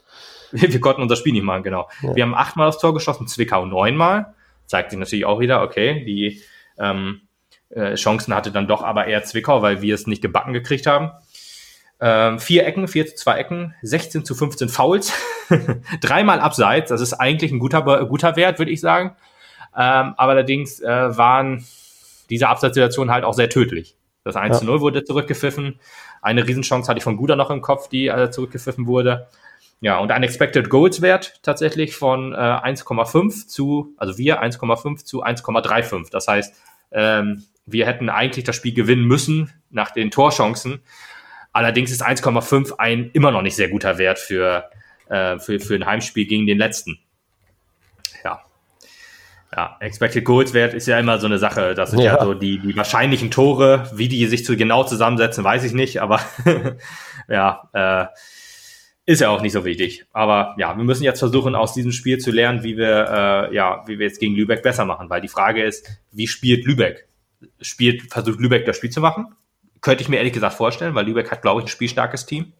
[0.51, 1.89] Wir, wir, konnten unser Spiel nicht machen, genau.
[2.01, 2.15] Ja.
[2.15, 4.33] Wir haben achtmal aufs Tor geschossen, Zwickau neunmal.
[4.65, 6.41] Zeigt sich natürlich auch wieder, okay, die
[6.77, 7.21] ähm,
[7.69, 11.11] äh, Chancen hatte dann doch aber eher Zwickau, weil wir es nicht gebacken gekriegt haben.
[12.01, 15.13] Ähm, vier Ecken, vier zu zwei Ecken, 16 zu 15 Fouls,
[16.01, 19.15] dreimal abseits, das ist eigentlich ein guter, guter Wert, würde ich sagen.
[19.75, 21.65] Ähm, aber allerdings äh, waren
[22.29, 23.97] diese Abseitssituationen halt auch sehr tödlich.
[24.23, 25.79] Das 1 zu 0 wurde zurückgepfiffen.
[26.21, 29.27] Eine Riesenchance hatte ich von Guder noch im Kopf, die äh, zurückgepfiffen wurde.
[29.81, 35.23] Ja, und ein Expected Goals Wert tatsächlich von äh, 1,5 zu, also wir 1,5 zu
[35.23, 36.11] 1,35.
[36.11, 36.53] Das heißt,
[36.91, 40.81] ähm, wir hätten eigentlich das Spiel gewinnen müssen nach den Torchancen.
[41.51, 44.69] Allerdings ist 1,5 ein immer noch nicht sehr guter Wert für,
[45.09, 46.99] äh, für, für ein Heimspiel gegen den letzten.
[48.23, 48.41] Ja.
[49.55, 51.73] Ja, Expected Goals Wert ist ja immer so eine Sache.
[51.73, 53.89] Das sind ja, ja so die, die wahrscheinlichen Tore.
[53.93, 56.21] Wie die sich zu genau zusammensetzen, weiß ich nicht, aber
[57.27, 58.05] ja, äh,
[59.09, 60.05] ist ja auch nicht so wichtig.
[60.13, 63.83] Aber ja, wir müssen jetzt versuchen, aus diesem Spiel zu lernen, wie wir, äh, ja,
[63.87, 65.09] wie wir jetzt gegen Lübeck besser machen.
[65.09, 67.08] Weil die Frage ist, wie spielt Lübeck?
[67.61, 69.35] Spielt, versucht Lübeck das Spiel zu machen.
[69.81, 72.53] Könnte ich mir ehrlich gesagt vorstellen, weil Lübeck hat, glaube ich, ein spielstarkes Team.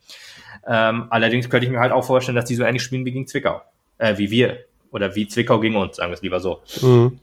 [0.68, 3.28] Ähm, allerdings könnte ich mir halt auch vorstellen, dass die so ähnlich spielen wie gegen
[3.28, 3.62] Zwickau.
[3.98, 4.60] Äh, wie wir.
[4.92, 6.62] Oder wie Zwickau gegen uns, sagen wir es lieber so.
[6.82, 7.20] Mhm.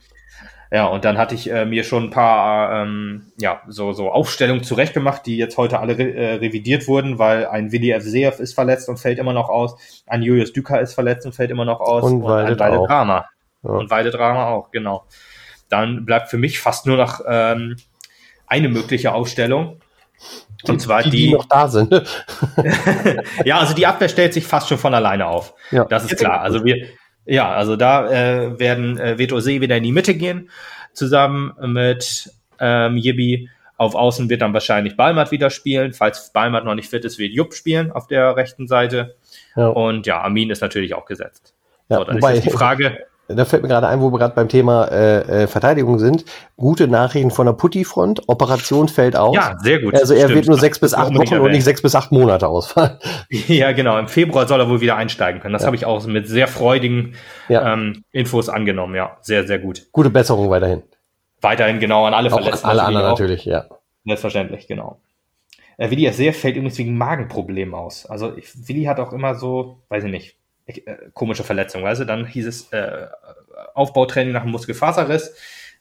[0.70, 4.64] Ja, und dann hatte ich äh, mir schon ein paar ähm, ja, so, so Aufstellungen
[4.64, 8.88] zurechtgemacht, die jetzt heute alle re äh, revidiert wurden, weil ein Willi Evseev ist verletzt
[8.88, 9.76] und fällt immer noch aus,
[10.06, 13.26] ein Julius Düker ist verletzt und fällt immer noch aus und, und ein Weide Drama.
[13.62, 13.70] Ja.
[13.70, 15.04] Und Weide Drama auch, genau
[15.68, 17.76] dann bleibt für mich fast nur noch ähm,
[18.46, 19.80] eine mögliche Aufstellung.
[20.66, 21.92] Die, und zwar die, die, die noch da sind.
[23.44, 25.54] ja, also die Abwehr stellt sich fast schon von alleine auf.
[25.70, 25.84] Ja.
[25.84, 26.40] Das ist klar.
[26.40, 26.86] Also wir,
[27.26, 30.50] ja, also da äh, werden äh, Veto See wieder in die Mitte gehen,
[30.92, 33.50] zusammen mit ähm, Yibi.
[33.76, 35.92] Auf Außen wird dann wahrscheinlich Balmat wieder spielen.
[35.92, 39.16] Falls Balmat noch nicht fit ist, wird Jupp spielen auf der rechten Seite.
[39.54, 39.66] Ja.
[39.68, 41.52] Und ja, Amin ist natürlich auch gesetzt.
[41.90, 43.06] Ja, so, dann wobei, ist die Frage.
[43.28, 46.24] Da fällt mir gerade ein, wo wir gerade beim Thema äh, äh, Verteidigung sind.
[46.56, 48.28] Gute Nachrichten von der Putti-Front.
[48.28, 49.34] Operation fällt aus.
[49.34, 49.94] Ja, sehr gut.
[49.94, 50.34] Also er stimmt.
[50.34, 52.98] wird nur sechs bis acht Wochen und nicht sechs bis acht Monate ausfallen.
[53.48, 53.98] Ja, genau.
[53.98, 55.52] Im Februar soll er wohl wieder einsteigen können.
[55.52, 55.66] Das ja.
[55.66, 57.14] habe ich auch mit sehr freudigen
[57.48, 57.72] ja.
[57.72, 58.94] ähm, Infos angenommen.
[58.94, 59.86] Ja, sehr, sehr gut.
[59.92, 60.82] Gute Besserung weiterhin.
[61.40, 62.66] Weiterhin genau an alle auch Verletzten.
[62.66, 63.66] Alle anderen natürlich, ja.
[64.04, 65.00] Selbstverständlich, genau.
[65.76, 68.06] Äh, Willi sehr fällt übrigens wegen Magenproblemen aus.
[68.06, 70.36] Also ich, Willi hat auch immer so, weiß ich nicht,
[70.66, 72.04] äh, komische Verletzungen, weißt du?
[72.04, 73.06] Dann hieß es äh,
[73.74, 75.34] Aufbautraining nach einem Muskelfaserriss.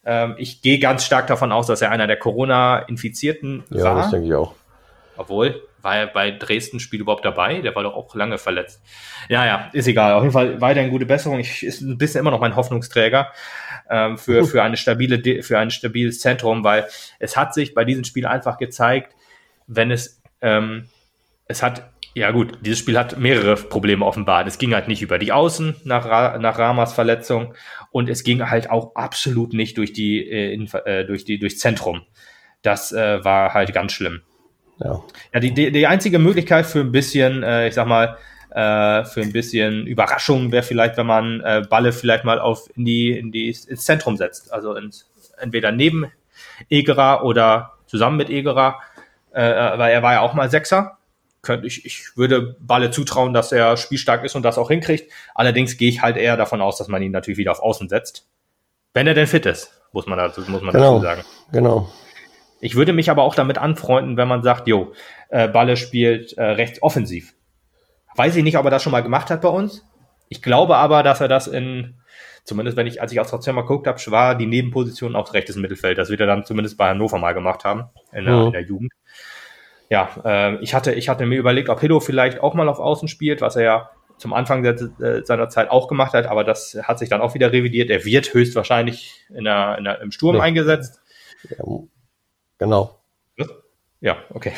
[0.04, 3.96] Ähm, ich gehe ganz stark davon aus, dass er einer der Corona-Infizierten ja, war.
[3.96, 4.54] Ja, das denke ich auch.
[5.16, 7.60] Obwohl, war er bei Dresden Spiel überhaupt dabei?
[7.60, 8.82] Der war doch auch lange verletzt.
[9.28, 10.12] Ja, ja, ist egal.
[10.14, 11.38] Auf jeden Fall weiterhin gute Besserung.
[11.38, 13.32] Ich ist ein bisschen immer noch mein Hoffnungsträger
[13.88, 16.86] ähm, für, für eine stabile, für ein stabiles Zentrum, weil
[17.18, 19.14] es hat sich bei diesem Spiel einfach gezeigt,
[19.66, 20.88] wenn es, ähm,
[21.46, 24.48] es hat, ja gut, dieses Spiel hat mehrere Probleme offenbart.
[24.48, 27.54] Es ging halt nicht über die Außen nach, Ra nach Ramas Verletzung
[27.90, 32.02] und es ging halt auch absolut nicht durch die, äh, äh, durch die, durchs Zentrum.
[32.62, 34.22] Das äh, war halt ganz schlimm.
[34.78, 35.04] Ja,
[35.34, 38.16] ja die, die, die einzige Möglichkeit für ein bisschen, äh, ich sag mal,
[38.50, 42.86] äh, für ein bisschen Überraschung wäre vielleicht, wenn man äh, Balle vielleicht mal auf in
[42.86, 44.54] die, in die ins Zentrum setzt.
[44.54, 46.10] Also ins, entweder neben
[46.70, 48.80] Egerer oder zusammen mit Egerer
[49.36, 50.96] äh, weil er war ja auch mal Sechser.
[51.46, 55.12] Könnte ich, ich würde Balle zutrauen, dass er spielstark ist und das auch hinkriegt.
[55.32, 58.26] Allerdings gehe ich halt eher davon aus, dass man ihn natürlich wieder auf Außen setzt.
[58.94, 61.24] Wenn er denn fit ist, muss man dazu, muss man genau, dazu sagen.
[61.52, 61.88] Genau.
[62.60, 64.92] Ich würde mich aber auch damit anfreunden, wenn man sagt, jo,
[65.28, 67.34] äh, Balle spielt äh, rechts offensiv.
[68.16, 69.86] Weiß ich nicht, ob er das schon mal gemacht hat bei uns.
[70.28, 71.94] Ich glaube aber, dass er das in,
[72.42, 75.96] zumindest wenn ich, als ich aus Zimmer geguckt habe, war die Nebenposition auch rechtes Mittelfeld.
[75.96, 78.46] Das wird er dann zumindest bei Hannover mal gemacht haben, in der, mhm.
[78.46, 78.92] in der Jugend
[79.88, 83.08] ja, äh, ich hatte, ich hatte mir überlegt, ob Hiddo vielleicht auch mal auf Außen
[83.08, 86.98] spielt, was er ja zum Anfang äh, seiner Zeit auch gemacht hat, aber das hat
[86.98, 87.90] sich dann auch wieder revidiert.
[87.90, 90.42] Er wird höchstwahrscheinlich in der, in der, im Sturm ja.
[90.42, 91.00] eingesetzt.
[91.50, 91.64] Ja,
[92.58, 92.98] genau.
[94.00, 94.52] Ja, okay.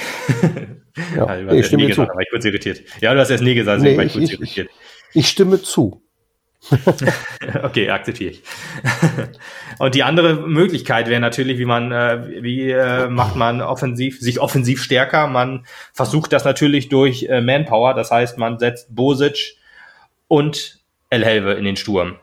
[1.17, 2.19] Ja, also, nee, ich stimme gesagt, zu.
[2.21, 2.83] ich kurz irritiert.
[3.01, 4.71] Ja, du hast erst nie gesagt, nee, war ich, kurz ich, irritiert.
[5.13, 6.03] Ich, ich stimme zu.
[7.63, 8.43] okay, akzeptiere ich.
[9.79, 14.41] und die andere Möglichkeit wäre natürlich, wie man, äh, wie äh, macht man offensiv, sich
[14.41, 15.29] offensiv stärker.
[15.29, 17.95] Man versucht das natürlich durch äh, Manpower.
[17.95, 19.57] Das heißt, man setzt Bosic
[20.27, 20.81] und
[21.11, 22.17] El Helve in den Sturm.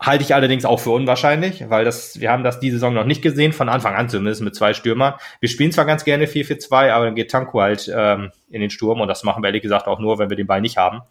[0.00, 3.22] Halte ich allerdings auch für unwahrscheinlich, weil das, wir haben das diese Saison noch nicht
[3.22, 5.14] gesehen, von Anfang an zumindest mit zwei Stürmern.
[5.40, 9.00] Wir spielen zwar ganz gerne 4-4-2, aber dann geht Tanko halt ähm, in den Sturm
[9.00, 11.02] und das machen wir ehrlich gesagt auch nur, wenn wir den Ball nicht haben,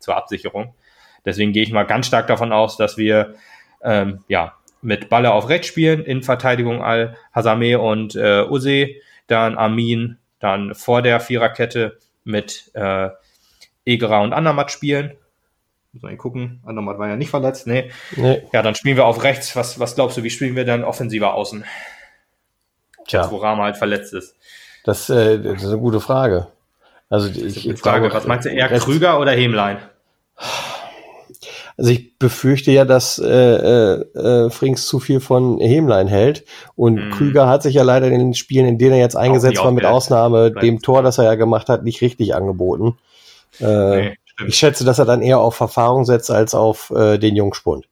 [0.00, 0.74] zur Absicherung.
[1.24, 3.34] Deswegen gehe ich mal ganz stark davon aus, dass wir
[3.82, 8.88] ähm, ja mit Balle auf rechts spielen, in Verteidigung Al Hazame und äh, Use,
[9.28, 13.08] dann Amin, dann vor der Viererkette mit äh,
[13.84, 15.12] Egerer und Andermatt spielen.
[15.92, 16.60] Muss man gucken.
[16.64, 17.66] Andermatt war ja nicht verletzt.
[17.66, 17.90] Nee.
[18.16, 18.42] nee.
[18.52, 19.54] Ja, dann spielen wir auf rechts.
[19.56, 21.64] Was, was glaubst du, wie spielen wir dann offensiver außen?
[23.06, 23.30] Tja.
[23.30, 24.34] Wo Rama halt verletzt ist.
[24.84, 26.48] Das, äh, das ist eine gute Frage.
[27.10, 29.78] Also ich, ich Frage, glaube, was meinst du, eher Krüger oder Hemlein?
[31.76, 36.44] Also ich befürchte ja, dass äh, äh, äh, Frings zu viel von Hemlein hält.
[36.74, 37.10] Und mhm.
[37.10, 39.84] Krüger hat sich ja leider in den Spielen, in denen er jetzt eingesetzt war, mit
[39.84, 40.62] Ausnahme Vielleicht.
[40.62, 42.98] dem Tor, das er ja gemacht hat, nicht richtig angeboten.
[43.60, 47.36] Äh, nee, ich schätze, dass er dann eher auf Erfahrung setzt als auf äh, den
[47.36, 47.86] Jungspund.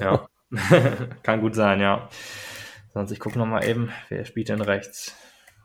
[0.00, 0.26] ja,
[1.22, 2.08] kann gut sein, ja.
[2.92, 5.14] Sonst, ich gucke nochmal eben, wer spielt denn rechts?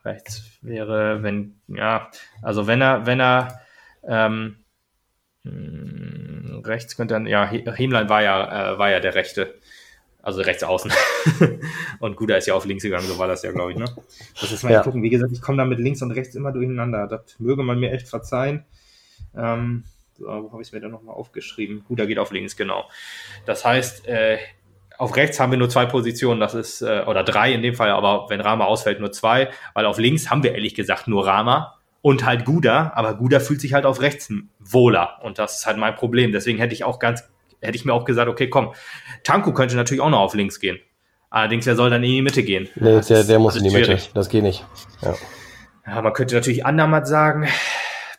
[0.03, 2.09] Rechts wäre, wenn, ja,
[2.41, 3.59] also wenn er, wenn er,
[4.07, 4.57] ähm,
[5.45, 9.55] hm, rechts könnte dann, ja, Hemlein war ja, äh, war ja der rechte,
[10.21, 10.91] also rechts außen.
[11.99, 13.85] und Guda ist ja auf links gegangen, so war das ja, glaube ich, ne?
[14.39, 14.81] Das ist mal ja.
[14.81, 15.01] gucken.
[15.01, 17.07] Wie gesagt, ich komme da mit links und rechts immer durcheinander.
[17.07, 18.65] Das möge man mir echt verzeihen.
[19.35, 19.85] Ähm,
[20.17, 21.85] so, wo habe ich es mir dann nochmal aufgeschrieben?
[21.87, 22.89] Guda geht auf links, genau.
[23.45, 24.37] Das heißt, äh,
[24.97, 27.91] auf rechts haben wir nur zwei Positionen, das ist, äh, oder drei in dem Fall,
[27.91, 31.78] aber wenn Rama ausfällt, nur zwei, weil auf links haben wir ehrlich gesagt nur Rama
[32.01, 35.77] und halt Guda, aber Guda fühlt sich halt auf rechts wohler und das ist halt
[35.77, 36.31] mein Problem.
[36.31, 37.23] Deswegen hätte ich auch ganz,
[37.61, 38.73] hätte ich mir auch gesagt, okay, komm,
[39.23, 40.79] Tanku könnte natürlich auch noch auf links gehen.
[41.29, 42.69] Allerdings, er soll dann in die Mitte gehen.
[42.75, 43.89] Nee, der, der muss in die schwierig.
[43.89, 44.65] Mitte, das geht nicht.
[45.01, 45.15] Ja.
[45.85, 47.47] ja, man könnte natürlich Andermatt sagen,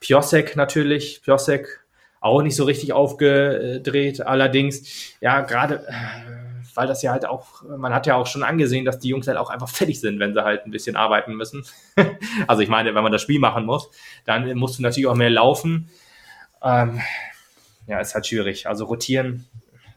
[0.00, 1.80] Piosek natürlich, Piosek
[2.20, 4.20] auch nicht so richtig aufgedreht.
[4.20, 5.86] Allerdings, ja, gerade
[6.74, 9.38] weil das ja halt auch, man hat ja auch schon angesehen, dass die Jungs halt
[9.38, 11.64] auch einfach fertig sind, wenn sie halt ein bisschen arbeiten müssen.
[12.46, 13.90] also ich meine, wenn man das Spiel machen muss,
[14.24, 15.90] dann musst du natürlich auch mehr laufen.
[16.62, 17.00] Ähm,
[17.86, 18.66] ja, ist halt schwierig.
[18.68, 19.46] Also rotieren,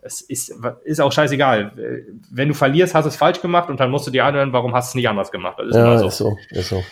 [0.02, 0.54] es ist,
[0.84, 2.08] ist auch scheißegal.
[2.32, 4.74] Wenn du verlierst, hast du es falsch gemacht und dann musst du dir anhören, warum
[4.74, 5.58] hast du es nicht anders gemacht.
[5.60, 6.08] Das ist ja, so.
[6.08, 6.84] ist so, ist so.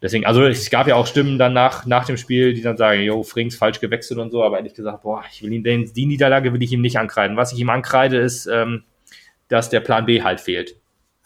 [0.00, 3.02] Deswegen, also es gab ja auch Stimmen dann nach, nach dem Spiel, die dann sagen,
[3.02, 6.06] jo, Frings falsch gewechselt und so, aber ehrlich gesagt, boah, ich will ihn, den, die
[6.06, 7.36] Niederlage will ich ihm nicht ankreiden.
[7.36, 8.82] Was ich ihm ankreide, ist, ähm,
[9.52, 10.76] dass der Plan B halt fehlt.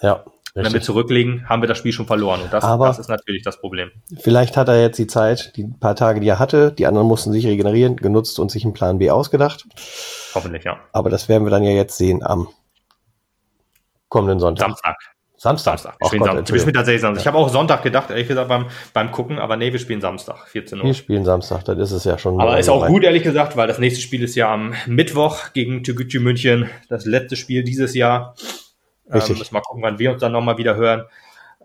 [0.03, 0.25] Ja.
[0.57, 0.73] Richtig.
[0.73, 2.41] Wenn wir zurücklegen, haben wir das Spiel schon verloren.
[2.41, 3.91] Und das, aber das ist natürlich das Problem.
[4.19, 7.31] Vielleicht hat er jetzt die Zeit, die paar Tage, die er hatte, die anderen mussten
[7.31, 9.67] sich regenerieren, genutzt und sich einen Plan B ausgedacht.
[10.35, 10.81] Hoffentlich, ja.
[10.93, 12.49] Aber das werden wir dann ja jetzt sehen am
[14.09, 14.67] kommenden Sonntag.
[14.67, 14.97] Samstag.
[15.39, 15.79] Samstag.
[15.79, 16.01] Samstag.
[16.01, 16.55] Wir, spielen, Samstag.
[16.55, 17.21] wir spielen tatsächlich Samstag.
[17.21, 20.49] Ich habe auch Sonntag gedacht, ehrlich gesagt, beim, beim Gucken, aber nee, wir spielen Samstag,
[20.49, 20.85] 14 Uhr.
[20.87, 22.41] Wir spielen Samstag, dann ist es ja schon.
[22.41, 22.91] Aber ist auch rein.
[22.91, 27.05] gut, ehrlich gesagt, weil das nächste Spiel ist ja am Mittwoch gegen Tegucci München, das
[27.05, 28.35] letzte Spiel dieses Jahr.
[29.13, 29.31] Richtig.
[29.31, 31.05] Ähm, müssen wir mal gucken, wann wir uns dann nochmal wieder hören.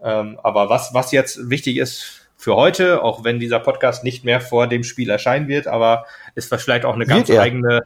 [0.04, 4.42] Ähm, aber was, was jetzt wichtig ist für heute, auch wenn dieser Podcast nicht mehr
[4.42, 6.06] vor dem Spiel erscheinen wird, aber
[6.36, 7.84] ist vielleicht auch eine ganz eigene.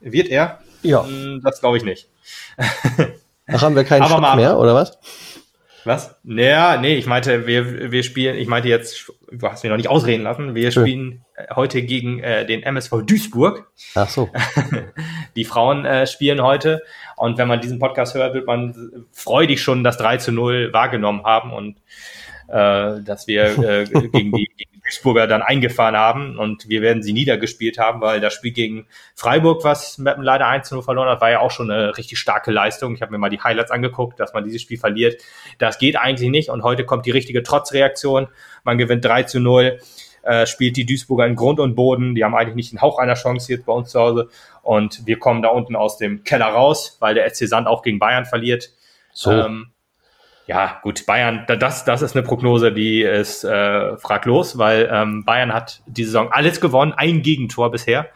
[0.00, 0.60] Wird er?
[0.82, 1.04] Ja.
[1.04, 2.08] Hm, das glaube ich nicht.
[3.46, 4.98] Ach, haben wir keinen Aber Schock mehr, oder was?
[5.84, 6.16] Was?
[6.24, 9.88] Naja, nee, ich meinte, wir, wir spielen, ich meinte jetzt, du hast mich noch nicht
[9.88, 13.70] ausreden lassen, wir spielen äh, heute gegen äh, den MSV Duisburg.
[13.94, 14.30] Ach so.
[15.36, 16.82] Die Frauen äh, spielen heute
[17.16, 21.24] und wenn man diesen Podcast hört, wird man freudig schon das 3 zu 0 wahrgenommen
[21.24, 21.78] haben und
[22.48, 27.02] äh, dass wir äh, gegen, die, gegen die Duisburger dann eingefahren haben und wir werden
[27.02, 31.30] sie niedergespielt haben, weil das Spiel gegen Freiburg, was Meppen leider 1-0 verloren hat, war
[31.30, 32.94] ja auch schon eine richtig starke Leistung.
[32.94, 35.20] Ich habe mir mal die Highlights angeguckt, dass man dieses Spiel verliert.
[35.58, 38.28] Das geht eigentlich nicht und heute kommt die richtige Trotzreaktion.
[38.66, 39.78] Man gewinnt 3 zu 0
[40.26, 42.14] äh, spielt die Duisburger in Grund und Boden.
[42.14, 44.28] Die haben eigentlich nicht den Hauch einer Chance jetzt bei uns zu Hause.
[44.62, 47.98] Und wir kommen da unten aus dem Keller raus, weil der SC Sand auch gegen
[47.98, 48.70] Bayern verliert.
[49.12, 49.30] So.
[49.30, 49.68] Ähm,
[50.48, 55.52] ja, gut, Bayern, das, das ist eine Prognose, die ist äh, fraglos, weil ähm, Bayern
[55.52, 58.08] hat die Saison alles gewonnen, ein Gegentor bisher.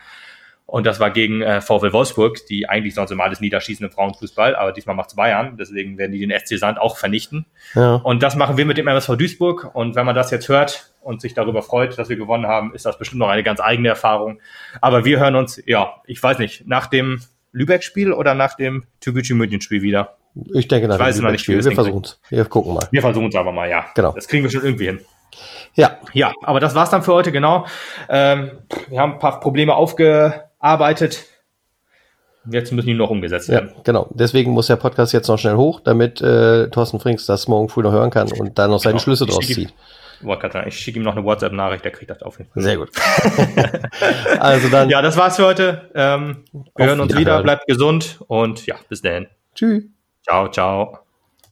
[0.71, 4.55] Und das war gegen äh, VfL Wolfsburg, die eigentlich sonst immer alles niederschießen im Frauenfußball,
[4.55, 7.45] aber diesmal macht's Bayern, deswegen werden die den SC Sand auch vernichten.
[7.75, 7.97] Ja.
[7.97, 9.75] Und das machen wir mit dem MSV Duisburg.
[9.75, 12.87] Und wenn man das jetzt hört und sich darüber freut, dass wir gewonnen haben, ist
[12.87, 14.41] das bestimmt noch eine ganz eigene Erfahrung.
[14.81, 19.35] Aber wir hören uns, ja, ich weiß nicht, nach dem Lübeck-Spiel oder nach dem Toguchi
[19.35, 20.19] München-Spiel wieder.
[20.55, 21.65] Ich denke nach ich weiß dem nicht, Spiel.
[21.65, 22.21] Wir versuchen es.
[22.29, 22.87] Wir gucken mal.
[22.93, 23.87] Wir versuchen es aber mal, ja.
[23.97, 24.13] Genau.
[24.13, 25.01] Das kriegen wir schon irgendwie hin.
[25.75, 25.99] Ja.
[26.13, 27.67] Ja, aber das war's dann für heute, genau.
[28.09, 28.53] Ähm,
[28.89, 29.75] wir haben ein paar Probleme
[30.61, 31.27] aufgearbeitet.
[32.51, 33.71] Jetzt müssen die noch umgesetzt werden.
[33.75, 34.09] Ja, genau.
[34.13, 37.83] Deswegen muss der Podcast jetzt noch schnell hoch, damit äh, Thorsten Frings das morgen früh
[37.83, 39.03] noch hören kann und da noch seine genau.
[39.03, 39.75] Schlüsse draus zieht.
[40.67, 42.63] Ich schicke ihm noch eine WhatsApp-Nachricht, der kriegt das auf jeden Fall.
[42.63, 42.91] Sehr gut.
[44.39, 44.91] also dann.
[44.91, 45.91] Ja, das war's für heute.
[45.95, 46.45] Ähm,
[46.77, 49.29] wir hören uns wieder, bleibt gesund und ja, bis dahin.
[49.55, 49.85] Tschüss.
[50.23, 51.00] Ciao, ciao.